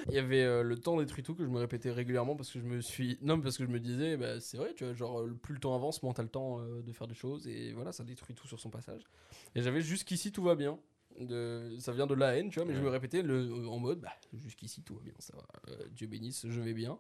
[0.09, 2.59] Il y avait euh, le temps détruit tout que je me répétais régulièrement parce que
[2.59, 3.19] je me suis.
[3.23, 5.55] Non, mais parce que je me disais, bah, c'est vrai, tu vois, genre, euh, plus
[5.55, 8.05] le temps avance, moins t'as le temps euh, de faire des choses et voilà, ça
[8.05, 9.03] détruit tout sur son passage.
[9.55, 10.79] Et j'avais jusqu'ici tout va bien.
[11.21, 11.77] De...
[11.79, 13.69] Ça vient de la haine, tu vois, mais je me répétais le...
[13.69, 15.45] en mode, bah, jusqu'ici tout va bien, ça va.
[15.73, 16.99] Euh, Dieu bénisse, je vais bien.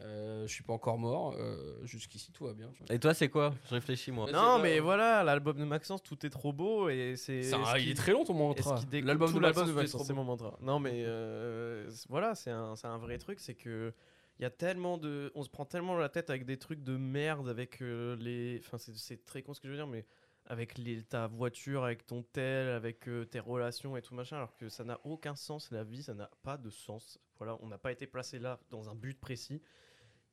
[0.00, 2.70] Euh, je suis pas encore mort, euh, jusqu'ici tout va bien.
[2.74, 2.94] tu vois.
[2.94, 3.54] Et toi, c'est quoi?
[3.68, 4.30] Je réfléchis, moi.
[4.32, 7.42] Non, c'est mais voilà, l'album de Maxence, tout est trop beau et c'est.
[7.42, 8.80] Ça, ce il qui- est très long ton mantra.
[8.92, 10.56] L'album de l'album Maxence, c'est Maxence, mon mantra.
[10.62, 13.92] Non, mais euh, voilà, c'est un, un vrai truc, c'est que
[14.38, 16.96] il y a tellement de, on se prend tellement la tête avec des trucs de
[16.96, 20.06] merde, avec euh, les, enfin c'est très con ce que je veux dire, mais
[20.50, 20.74] avec
[21.08, 24.82] ta voiture, avec ton tel, avec euh, tes relations et tout machin, alors que ça
[24.82, 25.70] n'a aucun sens.
[25.70, 27.20] La vie, ça n'a pas de sens.
[27.38, 29.62] Voilà, on n'a pas été placé là dans un but précis,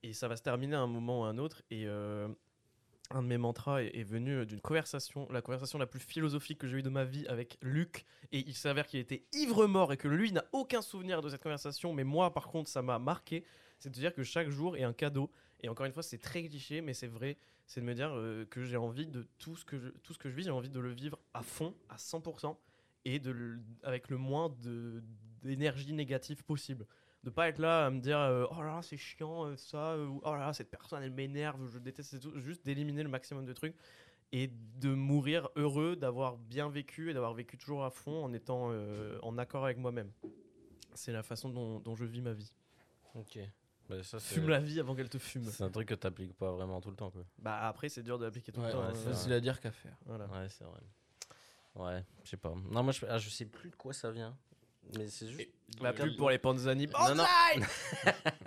[0.01, 1.61] et ça va se terminer à un moment ou à un autre.
[1.70, 2.28] Et euh,
[3.11, 6.68] un de mes mantras est, est venu d'une conversation, la conversation la plus philosophique que
[6.68, 8.03] j'ai eue de ma vie avec Luc.
[8.32, 11.93] Et il s'avère qu'il était ivre-mort et que lui n'a aucun souvenir de cette conversation.
[11.93, 13.43] Mais moi, par contre, ça m'a marqué.
[13.78, 15.32] C'est de dire que chaque jour est un cadeau.
[15.61, 17.38] Et encore une fois, c'est très cliché, mais c'est vrai.
[17.68, 20.18] C'est de me dire euh, que j'ai envie de tout ce que je, tout ce
[20.18, 22.55] que je vis, j'ai envie de le vivre à fond, à 100%,
[23.05, 24.55] et de avec le moins
[25.43, 26.86] d'énergie négative possible.
[27.24, 29.97] De pas être là à me dire euh, oh là là c'est chiant euh, ça
[29.97, 33.45] ou oh là là cette personne elle m'énerve je déteste tout juste d'éliminer le maximum
[33.45, 33.76] de trucs
[34.32, 38.72] et de mourir heureux d'avoir bien vécu et d'avoir vécu toujours à fond en étant
[39.24, 40.11] en accord avec moi-même
[40.93, 42.53] c'est la façon dont, dont je vis ma vie
[43.18, 43.39] Ok.
[43.90, 46.52] Bah, ça, fume la vie avant qu'elle te fume C'est un truc que t'appliques pas
[46.52, 47.24] vraiment tout le temps, quoi.
[47.40, 49.10] bah après c'est dur de l'appliquer tout Ouais, le temps ouais, hein, c'est.
[49.10, 49.96] Facile à dire qu'à faire.
[50.06, 50.26] Voilà.
[50.26, 50.80] Ouais, c'est vrai.
[51.76, 52.54] Ouais, je sais pas.
[52.72, 54.36] Non, moi, je, ah, je sais plus de quoi ça vient.
[54.98, 55.50] Mais c'est juste.
[55.82, 57.24] la pub pour les Panzani Non, non.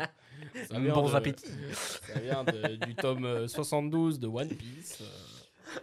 [0.68, 1.46] Ça vient Bons de- appétits.
[1.72, 4.98] Ça vient de- du tome euh, 72 de One Piece.
[5.02, 5.78] euh.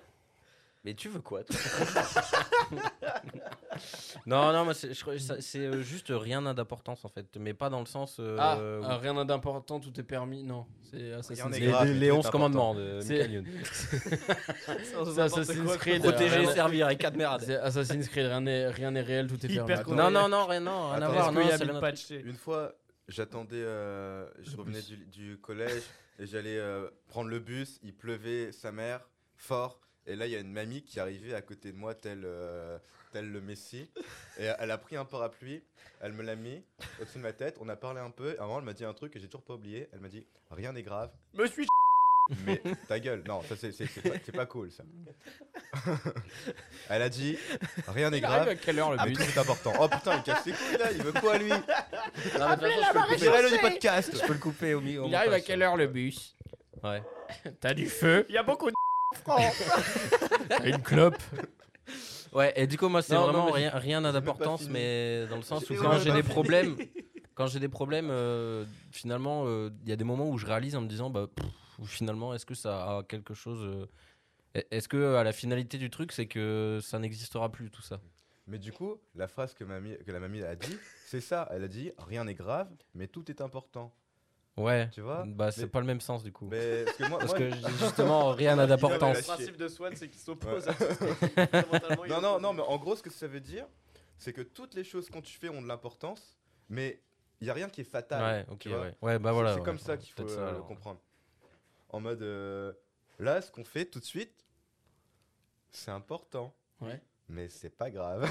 [0.84, 1.56] Mais tu veux quoi, toi?
[4.26, 7.26] Non, non, moi, c'est je crois- ça- c'est, euh, juste rien n'a d'importance, en fait.
[7.40, 8.18] Mais pas dans le sens.
[8.20, 10.44] euh, Ah, ah, rien d'important, tout est permis.
[10.44, 11.70] Non, c'est Assassin's Creed.
[11.70, 12.32] grave, les- les tout est 11 important.
[12.32, 13.46] commandements de Michael Youn.
[15.16, 16.02] C'est Assassin's Creed.
[16.02, 17.42] Protéger, rien- servir et cadmerade.
[17.46, 19.94] C'est Assassin's Creed, rien n'est rien n'est réel, tout est Hyper permis.
[19.94, 21.32] Non, non, non, rien, non, rien à Attends, voir.
[21.32, 21.82] Non,
[22.26, 22.74] Une fois,
[23.08, 25.84] j'attendais, euh, je revenais du, du collège
[26.20, 27.80] et j'allais euh, prendre le bus.
[27.84, 29.02] Il pleuvait, sa mère,
[29.36, 29.80] fort.
[30.06, 32.78] Et là, il y a une mamie qui arrivait à côté de moi, tel, euh,
[33.18, 33.90] tel le Messie.
[34.40, 35.62] Et elle a pris un parapluie,
[36.02, 36.62] elle me l'a mis
[37.02, 37.58] au-dessus de ma tête.
[37.60, 38.36] On a parlé un peu.
[38.40, 39.90] À un moment, elle m'a dit un truc que j'ai toujours pas oublié.
[39.94, 41.10] Elle m'a dit Rien n'est grave.
[41.34, 41.66] me suis
[42.46, 44.84] Mais ta gueule, non, ça c'est c'est- c'est pas, c'est pas cool ça.
[46.90, 47.38] elle a dit
[47.88, 48.48] Rien n'est Il arrive grave.
[48.50, 49.74] à quelle heure le Ah, bus tout est important.
[49.80, 51.50] Oh putain, il casse les couilles là, il veut quoi lui?
[51.50, 54.82] Non, mais de toute façon, je peux le du podcast Je peux le couper au
[54.82, 55.04] milieu.
[55.08, 56.36] Il arrive à quelle heure le bus?
[56.84, 57.02] Ouais.
[57.62, 58.76] T'as du feu, il y a beaucoup de
[60.50, 61.16] t'as une clope?
[62.34, 65.26] Ouais, et du coup, moi, c'est Non, non, vraiment mais rien, rien n'a d'importance, mais
[65.28, 66.34] dans le sens où J'ai quand j'ai pas des fini.
[66.34, 66.76] problèmes,
[67.36, 70.76] quand j'ai des problèmes, euh, finalement, euh, il y a des moments où je réalise
[70.76, 71.46] en me disant, bah, pff,
[71.88, 73.64] finalement, est-ce que ça a quelque chose.
[74.56, 78.00] euh, est-ce que à la finalité du truc, c'est que ça n'existera plus, tout ça?
[78.48, 81.48] Mais du coup, la phrase que, mamie, que la mamie a dit, c'est ça.
[81.52, 83.94] Elle a dit Rien n'est grave, mais tout est important.
[84.58, 84.90] Ouais.
[84.92, 86.48] Tu vois Bah, c'est Mais- pas le même sens, du coup.
[86.50, 89.18] Mais parce que moi, Parce moi- que justement, rien n'a d'importance.
[89.18, 90.72] le principe de Swan c'est qu'il s'oppose Ouais.
[90.72, 90.84] à tout
[92.04, 93.68] ce Non, non, non, mais en gros, ce que ça veut dire,
[94.18, 96.38] c'est que toutes les choses qu'on tu fais ont de l'importance,
[96.70, 97.02] mais
[97.40, 98.24] il n'y a rien qui est fatal.
[98.24, 98.80] Ouais, ok, tu vois.
[98.82, 98.96] ouais.
[99.04, 99.54] Ouais, bah C'est- voilà.
[99.54, 101.00] C'est ouais, comme ça qu'il faut ça, euh, le comprendre.
[101.90, 102.74] En mode, euh,
[103.20, 104.44] là, ce qu'on fait tout de suite,
[105.70, 107.00] c'est important, Ouais.
[107.30, 108.30] Mais c'est pas grave.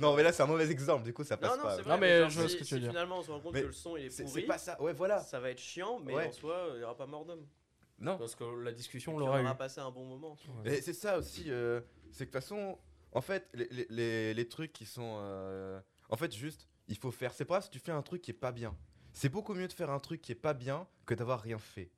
[0.00, 1.76] non, mais là, c'est un mauvais exemple, du coup, ça passe Non, non, pas.
[1.76, 1.98] c'est Non, vrai.
[1.98, 2.90] mais genre, je vois si- ce que tu si veux dire.
[2.90, 4.40] Finalement, on se rend compte Mais que le son il est C'est pourri.
[4.42, 5.20] c'est pas ça, ouais, voilà.
[5.20, 6.26] Ça va être chiant, mais Ouais.
[6.28, 7.46] en soi, il n'y aura pas mort d'homme.
[7.98, 9.44] Non, Parce que la discussion, l'aura On eu.
[9.44, 10.36] aura passé un bon moment.
[10.66, 11.80] Et c'est ça aussi, euh,
[12.10, 12.78] c'est que de toute façon,
[13.12, 15.16] en fait, les, les- les- les trucs qui sont.
[15.20, 15.80] euh,
[16.10, 17.32] en fait, juste, il faut faire.
[17.32, 18.76] C'est pas si tu fais un truc qui est pas bien.
[19.14, 21.90] C'est beaucoup mieux de faire un truc qui est pas bien que d'avoir rien fait.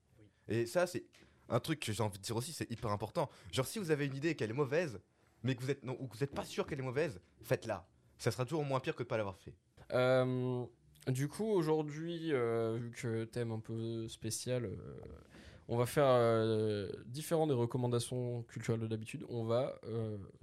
[0.47, 1.05] Et ça, c'est
[1.49, 3.29] un truc que j'ai envie de dire aussi, c'est hyper important.
[3.51, 5.01] Genre, si vous avez une idée et qu'elle est mauvaise,
[5.43, 7.87] mais que vous êtes, non, ou que vous êtes pas sûr qu'elle est mauvaise, faites-la.
[8.19, 9.55] Ça sera toujours moins pire que de pas l'avoir fait.
[9.93, 10.67] Euh,
[11.07, 14.77] du coup, aujourd'hui, euh, vu que thème un peu spécial, euh,
[15.69, 19.25] on va faire euh, différent des recommandations culturelles de d'habitude.
[19.29, 19.81] On va,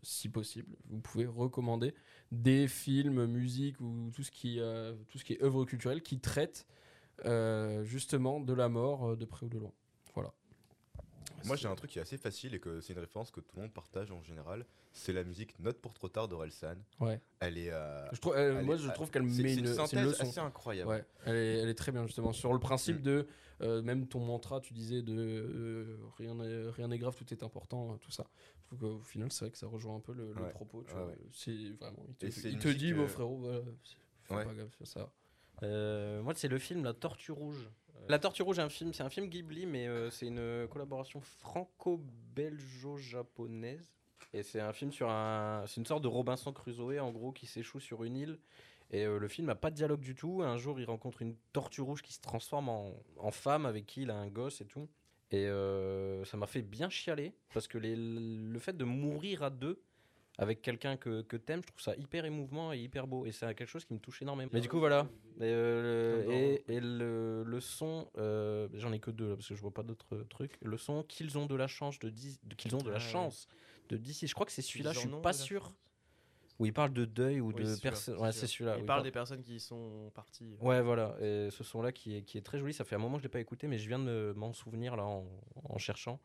[0.01, 1.93] si possible, vous pouvez recommander
[2.31, 4.59] des films, musique ou tout ce qui,
[5.07, 6.67] tout ce qui est œuvre culturelle qui traite
[7.83, 9.71] justement de la mort de près ou de loin.
[11.45, 13.55] Moi, j'ai un truc qui est assez facile et que c'est une référence que tout
[13.55, 14.65] le monde partage en général.
[14.93, 16.75] C'est la musique Note pour trop tard d'Orelsan.
[16.99, 17.21] Ouais.
[17.39, 17.71] Elle est.
[17.71, 20.19] euh, Je trouve, euh, elle moi, est- je trouve qu'elle c'est- met une, une synthèse
[20.21, 20.89] assez incroyable.
[20.89, 23.03] Ouais, elle est, elle est très bien justement sur le principe Mm.
[23.03, 23.27] de
[23.61, 27.41] euh, même ton mantra, tu disais de euh, rien n'est rien n'est grave, tout est
[27.43, 28.25] important, tout ça.
[28.61, 30.83] Je trouve qu'au final, c'est vrai que ça rejoint un peu le, le Ouais, propos.
[30.87, 31.11] tu vois.
[31.31, 32.05] C'est vraiment.
[32.21, 34.43] Il te, il dit, mon frérot, voilà, c'est- fais Ouais.
[34.45, 35.09] pas gaffe, ça.
[35.63, 37.69] Euh, moi, c'est le film La Tortue Rouge.
[38.07, 43.89] La Tortue Rouge, un film, c'est un film Ghibli, mais euh, c'est une collaboration franco-belgeo-japonaise.
[44.33, 47.47] Et c'est un film sur un, c'est une sorte de Robinson Crusoe en gros qui
[47.47, 48.39] s'échoue sur une île.
[48.91, 50.41] Et euh, le film n'a pas de dialogue du tout.
[50.43, 54.11] Un jour, il rencontre une tortue rouge qui se transforme en, femme avec qui il
[54.11, 54.87] a un gosse et tout.
[55.31, 59.81] Et euh, ça m'a fait bien chialer parce que le fait de mourir à deux
[60.37, 63.25] avec quelqu'un que, que t'aimes, je trouve ça hyper émouvant et hyper beau.
[63.25, 64.49] Et c'est quelque chose qui me touche énormément.
[64.53, 65.07] Mais du coup, voilà.
[65.37, 69.47] Et, euh, le- et, et le, le son, euh, j'en ai que deux là, parce
[69.47, 70.57] que je vois pas d'autres trucs.
[70.61, 73.05] Le son qu'ils ont de la chance de, de- qu'ils ont de la Ah ouais.
[73.11, 73.47] chance
[73.89, 74.27] de DC.
[74.27, 74.91] Je crois que c'est celui-là.
[74.93, 75.73] Je suis pas sûr.
[76.57, 78.15] Où il parle de deuil ou Oui, de personnes.
[78.15, 78.31] c'est Ouais, celui-là.
[78.31, 78.75] c'est celui-là.
[78.77, 80.55] Il il parle parle- des personnes qui sont parties.
[80.61, 81.17] Ouais, voilà.
[81.19, 82.73] Et ce son-là qui est, qui est très joli.
[82.73, 84.53] Ça fait un moment que je l'ai pas écouté, mais je viens de me- m'en
[84.53, 85.25] souvenir là en,
[85.65, 86.17] en cherchant.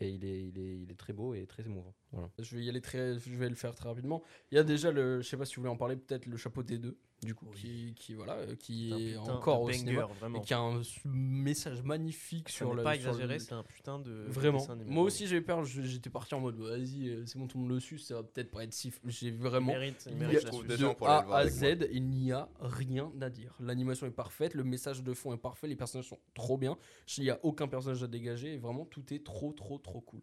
[0.00, 1.94] Et il est, il, est, il est très beau et très émouvant.
[2.12, 2.30] Voilà.
[2.38, 4.22] Je vais y aller très, je vais le faire très rapidement.
[4.50, 6.36] Il y a déjà le, je sais pas si vous voulez en parler, peut-être le
[6.36, 7.56] chapeau T2, du coup, Oui.
[7.58, 10.38] qui, qui voilà, euh, qui est encore au banger, cinéma vraiment.
[10.40, 12.82] et qui a un message magnifique Ça sur le.
[12.84, 14.24] pas exagéré, c'est un putain de.
[14.28, 14.58] Vraiment.
[14.58, 14.76] dessin.
[14.86, 17.64] Moi aussi j'ai eu peur, j'étais parti en mode vas-y, euh, c'est bon, tout le
[17.64, 18.92] monde le suit, ça va peut-être pas être si.
[19.06, 19.72] J'ai Il vraiment.
[19.72, 20.66] mérite, il Il mérite a- la suite.
[20.68, 21.46] des gens de pour aller A le voir à.
[21.48, 23.54] Z, il n'y a rien à dire.
[23.60, 26.76] L'animation est parfaite, le message de fond est parfait, les personnages sont trop bien.
[27.16, 30.20] Il n'y a aucun personnage à dégager et vraiment tout est trop, trop, trop cool.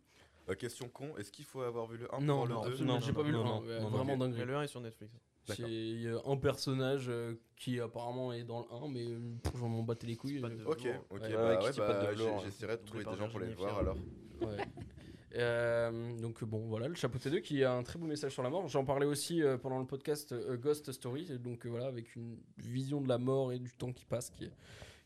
[0.48, 2.72] Euh, question con, est-ce qu'il faut avoir vu le 1 Non, pour non, le 2
[2.72, 4.38] absolument, Non, j'ai pas vu le non, 1, non, ouais, non, vraiment dingue.
[4.38, 5.12] Le 1 est sur Netflix.
[5.48, 5.70] C'est D'accord.
[5.70, 9.20] il y a un personnage euh, qui apparemment est dans le 1, mais euh,
[9.58, 10.42] j'en m'en battais les couilles.
[10.44, 12.40] euh, de- Ok, ok, Ouais, bah ouais, bah, hein.
[12.44, 13.98] j'essaierai de trouver des gens pour les voir alors.
[14.42, 14.58] Ouais.
[15.38, 18.50] Euh, donc bon voilà le chapeau T2 qui a un très beau message sur la
[18.50, 22.16] mort j'en parlais aussi euh, pendant le podcast euh, Ghost Story donc euh, voilà avec
[22.16, 24.52] une vision de la mort et du temps qui passe qui est,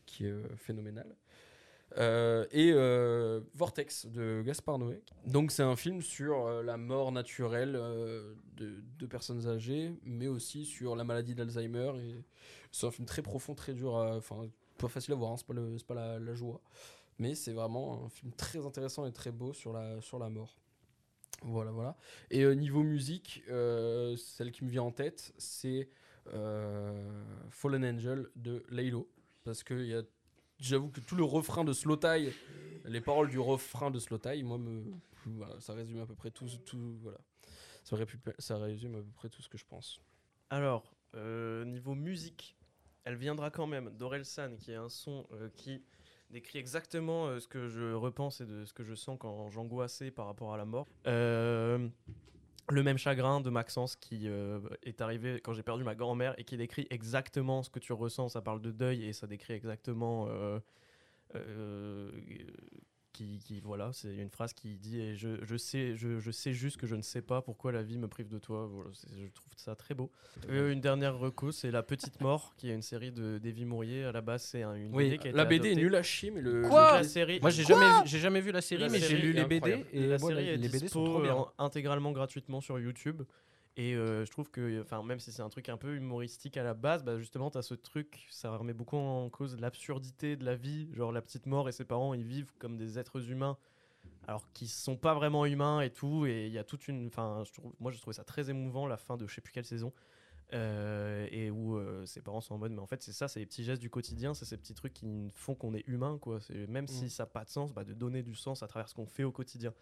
[0.06, 1.16] qui est euh, phénoménale
[1.98, 7.10] Euh, et euh, Vortex de Gaspard Noé donc c'est un film sur euh, la mort
[7.10, 11.90] naturelle de, personnes âgées mais aussi sur la maladie d'Alzheimer
[12.70, 15.54] c'est un film très profond très dur enfin pas facile à voir hein, c'est pas,
[15.54, 16.60] le- pas la, joie
[17.18, 20.56] mais c'est vraiment un film très intéressant et très beau sur la, sur la mort.
[21.42, 21.96] Voilà, voilà.
[22.30, 25.88] Et niveau musique, celle qui me vient en tête, c'est
[26.24, 29.10] Fallen Angel de Laylo.
[29.44, 30.02] Parce que il y a-
[30.60, 32.32] j'avoue que tout le refrain de Slow Tie,
[32.84, 34.58] les paroles du refrain de Slow Tie, moi,
[35.58, 36.48] ça résume à peu près tout.
[37.84, 40.00] ça résume à peu près tout ce que je pense.
[40.50, 42.56] Alors, euh, niveau musique,
[43.04, 45.82] elle viendra quand même d'Orelsan, qui est un son euh, qui
[46.30, 50.10] décrit exactement euh, ce que je repense et de ce que je sens quand j'angoissais
[50.10, 50.86] par rapport à la mort.
[52.70, 56.44] Le même chagrin de Maxence qui euh, est arrivé quand j'ai perdu ma grand-mère et
[56.44, 58.30] qui décrit exactement ce que tu ressens.
[58.30, 60.28] Ça parle de deuil et ça décrit exactement.
[60.28, 60.60] euh,
[61.34, 62.10] euh,
[63.12, 66.52] qui, qui- voilà, c'est une phrase qui dit et je, je sais, je, je sais
[66.52, 68.66] juste que je ne sais pas pourquoi la vie me prive de toi.
[68.66, 70.10] Voilà, je trouve ça très beau.
[70.48, 74.04] Euh, une dernière reco, c'est La Petite Mort, qui est une série de Davy Mourier.
[74.04, 76.02] À la base, c'est un- une BD qui a été la BD est nulle à
[76.02, 76.62] chier, mais le.
[76.62, 79.16] Quoi La série, Moi, j'ai jamais, vu- j'ai jamais vu la série, La mais j'ai
[79.18, 81.46] lu les BD et la série est les BD sont dispo, trop bien.
[81.58, 83.22] intégralement gratuitement sur YouTube.
[83.76, 86.62] Et euh, je trouve que, enfin, même si c'est un truc un peu humoristique à
[86.62, 90.44] la base, bah, justement, tu as ce truc, ça remet beaucoup en cause l'absurdité de
[90.44, 90.88] la vie.
[90.92, 93.56] Genre, la petite mort et ses parents, ils vivent comme des êtres humains,
[94.26, 96.26] alors qu'ils sont pas vraiment humains et tout.
[96.26, 97.06] Et il y a toute une.
[97.06, 99.64] Enfin, je moi, j'ai trouvé ça très émouvant, la fin de je sais plus quelle
[99.64, 99.92] saison.
[100.52, 103.38] euh, et où euh, ses parents sont en mode, mais en fait, c'est ça, c'est
[103.38, 106.40] les petits gestes du quotidien, c'est ces petits trucs qui font qu'on est humain, quoi.
[106.68, 107.08] Même si Mm.
[107.08, 109.22] ça n'a pas de sens, bah, de donner du sens à travers ce qu'on fait
[109.22, 109.72] au quotidien.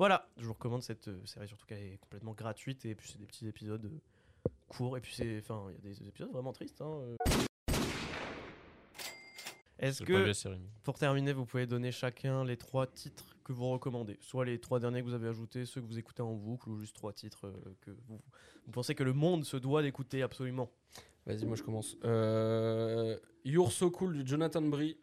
[0.00, 3.18] Voilà, je vous recommande cette euh, série, surtout qu'elle est complètement gratuite et puis c'est
[3.18, 6.54] des petits épisodes euh, courts et puis c'est, enfin, il y a des épisodes vraiment
[6.54, 6.80] tristes.
[6.80, 7.16] hein, euh.
[9.78, 10.32] Est-ce que,
[10.84, 14.80] pour terminer, vous pouvez donner chacun les trois titres que vous recommandez, soit les trois
[14.80, 17.48] derniers que vous avez ajoutés, ceux que vous écoutez en boucle ou juste trois titres
[17.48, 18.22] euh, que vous,
[18.64, 20.70] vous pensez que le monde se doit d'écouter absolument?
[21.26, 21.98] Vas-y, moi je commence.
[22.04, 24.96] Euh, You're So Cool de Jonathan Brie.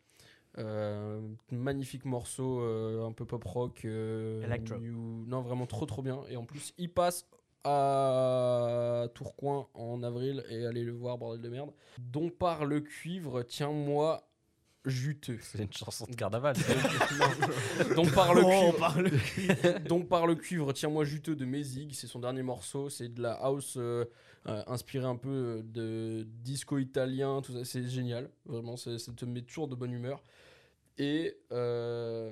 [0.57, 1.19] Euh,
[1.51, 3.81] magnifique morceau, euh, un peu pop rock.
[3.85, 4.77] euh, Electro.
[4.77, 6.21] new- Non, vraiment trop trop bien.
[6.29, 7.27] Et en plus, il passe
[7.63, 11.71] à Tourcoing en avril et allez le voir, bordel de merde.
[11.99, 14.23] Dont par le cuivre, tiens-moi,
[14.85, 15.37] juteux.
[15.41, 16.55] C'est une chanson de carnaval.
[17.95, 18.77] Donc par le Oh, cuivre.
[18.79, 23.13] par le Donc par le cuivre, tiens-moi juteux de Mézig, c'est son dernier morceau, c'est
[23.13, 24.05] de la house euh,
[24.47, 29.41] euh, inspirée un peu de disco italien, tout ça, c'est génial, vraiment, ça te met
[29.41, 30.23] toujours de bonne humeur.
[30.97, 32.31] Et euh,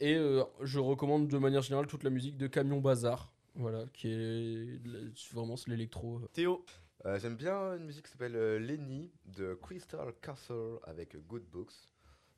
[0.00, 4.08] et euh, je recommande de manière générale toute la musique de Camion Bazar, voilà, qui
[4.08, 4.80] est
[5.32, 6.20] vraiment c'est l'électro.
[6.32, 6.64] Théo.
[7.06, 11.74] Euh, J'aime bien une musique qui s'appelle euh, Lenny de Crystal Castle avec Good Books.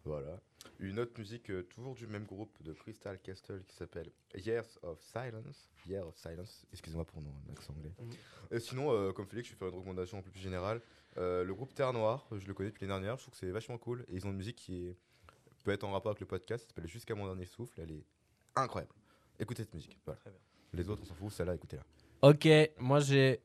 [0.04, 0.40] Voilà.
[0.78, 5.00] Une autre musique euh, toujours du même groupe de Crystal Castle qui s'appelle Years of
[5.02, 5.70] Silence.
[5.88, 6.64] Year of Silence.
[6.72, 7.92] Excusez-moi pour mon accent anglais.
[7.98, 8.10] Mhm.
[8.50, 10.80] Et sinon, euh, comme Félix, je vais faire une recommandation un peu plus générale.
[11.18, 13.16] Euh, le groupe Terre Noire, je le connais depuis l'année dernière.
[13.16, 14.04] Je trouve que c'est vachement cool.
[14.08, 14.96] Et ils ont une musique qui est-
[15.64, 16.64] peut être en rapport avec le podcast.
[16.64, 17.80] Ça s'appelle Jusqu'à mon dernier souffle.
[17.80, 18.04] Elle est
[18.54, 18.92] incroyable.
[19.38, 19.98] Écoutez cette musique.
[20.04, 20.20] Voilà.
[20.72, 21.32] Les autres, on s'en fout.
[21.32, 21.82] Celle-là, écoutez-la.
[22.22, 22.48] ok,
[22.78, 23.40] moi j'ai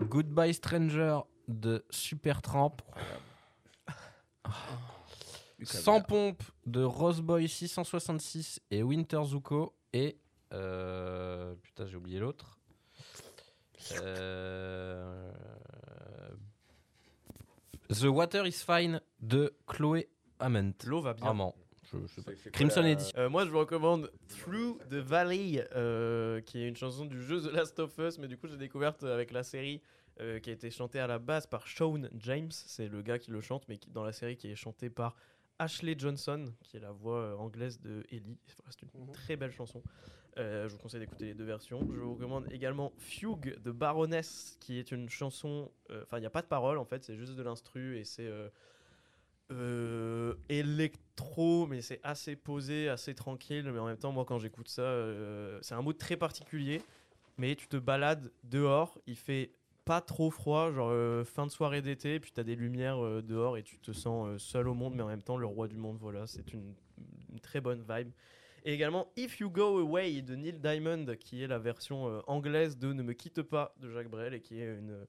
[0.00, 1.18] Goodbye Stranger
[1.48, 2.76] de Supertramp.
[5.64, 9.74] Sans pompe de Roseboy 666 et Winter Zuko.
[9.92, 10.18] Et.
[10.52, 12.58] euh, putain, j'ai oublié l'autre.
[14.02, 15.32] Euh,
[17.88, 20.08] The Water is Fine de Chloé
[20.38, 20.72] Ament.
[20.84, 21.26] L'eau va bien.
[21.30, 21.54] Amant.
[21.92, 22.30] Je, je sais pas.
[22.32, 23.18] C'est- c'est quoi Crimson la- Edition.
[23.18, 27.40] Euh, moi, je vous recommande Through the Valley, euh, qui est une chanson du jeu
[27.40, 29.80] The Last of Us, mais du coup, j'ai découverte avec la série
[30.20, 33.30] euh, qui a été chantée à la base par Shawn James, c'est le gars qui
[33.30, 35.14] le chante, mais qui, dans la série qui est chantée par
[35.58, 38.38] Ashley Johnson, qui est la voix euh, anglaise de Ellie.
[38.70, 39.12] C'est une Mhm.
[39.12, 39.82] très belle chanson.
[40.38, 41.80] Euh, je vous conseille d'écouter les deux versions.
[41.92, 45.70] Je vous recommande également Fugue de Baroness, qui est une chanson.
[45.90, 48.04] euh, Enfin, il n'y a pas de parole en fait, c'est juste de l'instru et
[48.04, 48.30] c'est
[49.50, 53.70] euh, électro, mais c'est assez posé, assez tranquille.
[53.72, 54.92] Mais en même temps, moi, quand j'écoute ça,
[55.62, 56.82] c'est un mood très particulier.
[57.38, 59.50] Mais tu te balades dehors, il fait
[59.84, 60.90] pas trop froid, genre
[61.26, 64.68] fin de soirée d'été, puis tu as des lumières dehors et tu te sens seul
[64.68, 65.98] au monde, mais en même temps le roi du monde.
[66.00, 66.74] Voilà, c'est une
[67.42, 68.10] très bonne vibe.
[68.66, 72.76] Et également If You Go Away de Neil Diamond, qui est la version euh, anglaise
[72.76, 75.06] de Ne me quitte pas de Jacques Brel et qui est une,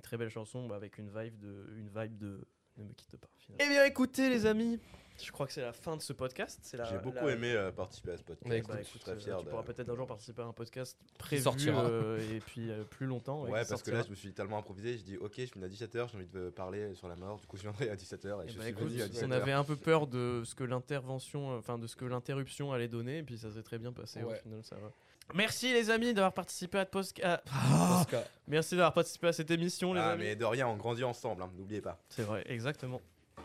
[0.00, 2.46] très belle chanson bah, avec une vibe de,
[2.76, 3.28] Ne me quitte pas.
[3.58, 4.78] Eh bien écoutez les amis,
[5.20, 6.58] je crois que c'est la fin de ce podcast.
[6.62, 8.68] C'est la- J'ai beaucoup la- aimé euh, participer à ce podcast.
[8.68, 10.52] Bah, je suis très euh, fier tu de- pourras peut-être un jour participer à un
[10.52, 11.84] podcast prévu sortira.
[11.84, 13.42] euh, et puis euh, plus longtemps.
[13.44, 14.96] Ouais, parce que là, je me suis tellement improvisé.
[14.98, 17.38] Je dis, ok, je finis à 17h, j'ai envie de parler sur la mort.
[17.38, 19.26] Du coup, je viendrai à 17h et, Eh je bah, suis écoute, venu à 17h.
[19.26, 22.88] on avait un peu peur de ce que l'intervention, enfin de ce que l'interruption allait
[22.88, 24.34] donner, et puis ça s'est très bien passé Ouais.
[24.38, 24.60] au final.
[24.64, 24.90] Ça va.
[25.34, 27.42] Merci les amis d'avoir participé à, post- à-
[28.00, 28.22] Oscar.
[28.48, 30.24] Merci d'avoir participé à cette émission les Ah, amis.
[30.24, 31.98] mais de rien, on grandit ensemble, hein, n'oubliez pas.
[32.08, 33.00] C'est vrai, exactement.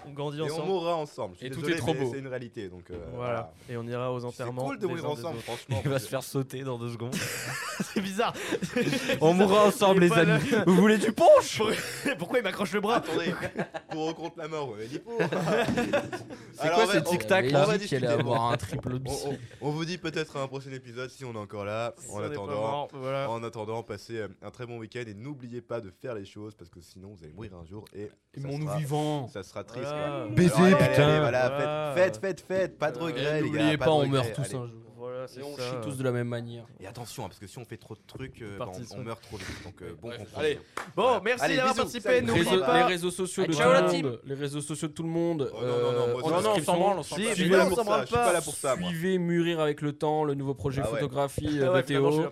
[0.06, 0.68] On grandit Et on ensemble.
[0.68, 1.34] mourra ensemble.
[1.34, 2.10] Je suis Et tout désolé, est trop beau.
[2.14, 3.52] C'est une réalité, donc euh, Voilà.
[3.70, 4.64] Et on ira aux C'est enterrements.
[4.66, 5.82] cool de mourir ensemble, franchement.
[5.84, 7.14] Il va se faire sauter dans deux secondes.
[7.94, 8.34] C'est bizarre.
[9.22, 10.50] On mourra ensemble, Il les amis.
[10.66, 11.62] Vous voulez du punch
[12.20, 13.34] Pourquoi il m'accroche le bras Attendez,
[13.90, 14.70] pour ou contre la mort,
[15.04, 15.18] pour.
[16.54, 19.86] C'est quoi ces tic-tac là on va avoir un triple on, bis on- on vous
[19.86, 21.94] dit peut-être à un prochain épisode si on est encore là.
[22.00, 23.30] Si En attendant, mort, voilà.
[23.30, 26.56] en attendant, passez euh, un très bon week-end et n'oubliez pas de faire les choses
[26.56, 29.64] parce que sinon vous allez mourir un jour et ça Aimons-nous sera- vivants Ça sera
[29.78, 30.36] triste.
[30.36, 31.07] Baiser, allez, putain.
[31.07, 31.93] allez, voilà, Voilà.
[31.95, 33.57] faites, faites, faites, faites, pas de regrets, les gars.
[33.59, 34.67] N'oubliez pas on regrets, meurt tous un jour.
[35.38, 35.63] Et on ça.
[35.63, 36.65] chie tous de la même manière.
[36.80, 39.03] Et attention, hein, parce que si on fait trop de trucs, euh, bah, on, on
[39.03, 39.63] meurt trop vite.
[39.63, 40.28] Donc euh, bon comprendre.
[40.38, 40.55] allez.
[40.95, 41.21] Bon, Voilà.
[41.25, 42.21] merci Allez, d'avoir participé.
[42.21, 44.05] les réseaux sociaux de Ah, tout ciao, la le team.
[44.05, 45.51] monde, les réseaux sociaux de tout le monde.
[45.53, 46.63] Oh, non, non, non, euh, non, on description.
[46.73, 48.25] s'en branle, on s'en non, pas là on pour s'en ça, branle je suis pas
[48.25, 48.34] pas.
[48.34, 48.89] là pour ça, moi.
[48.89, 50.99] Suivez Mûrir avec le temps, le nouveau projet Ah ouais.
[50.99, 52.30] photographie Ah ouais, de suis Théo.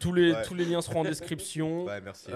[0.00, 0.42] tous, les, Ouais.
[0.44, 1.84] tous les liens seront en description.
[1.84, 2.28] Ouais, merci.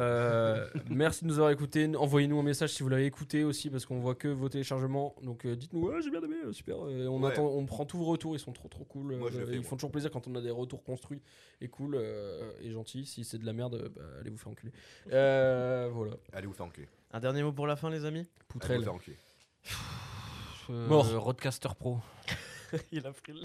[0.90, 1.90] Merci de nous avoir écoutés.
[1.96, 5.14] Envoyez-nous un message si vous l'avez écouté aussi, parce qu'on voit que vos téléchargements.
[5.22, 6.78] Donc dites-nous, ouais, j'ai bien aimé, super.
[6.78, 7.32] On, Ouais.
[7.32, 8.97] attend, on prend tous vos retours, ils sont trop trop cool.
[9.04, 9.68] Moi, je le Euh, fais, ils moi.
[9.68, 11.20] font toujours plaisir quand on a des retours construits
[11.60, 13.04] et cool euh, et gentils.
[13.06, 14.72] Si c'est de la merde, euh, bah, allez vous faire enculer.
[15.12, 16.14] Euh, voilà.
[16.32, 16.88] Allez vous faire enculer.
[17.12, 18.18] Un dernier mot pour la fin, les amis?
[18.20, 18.82] Allez vous Poutrelle.
[18.84, 19.16] faire enculer.
[20.70, 21.08] Euh, Mort.
[21.18, 21.98] Roadcaster Pro.
[22.92, 23.40] Il a pris le.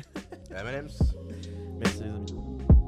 [0.56, 1.00] M&M's.
[1.80, 2.83] Merci, les amis.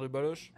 [0.00, 0.52] De baloches.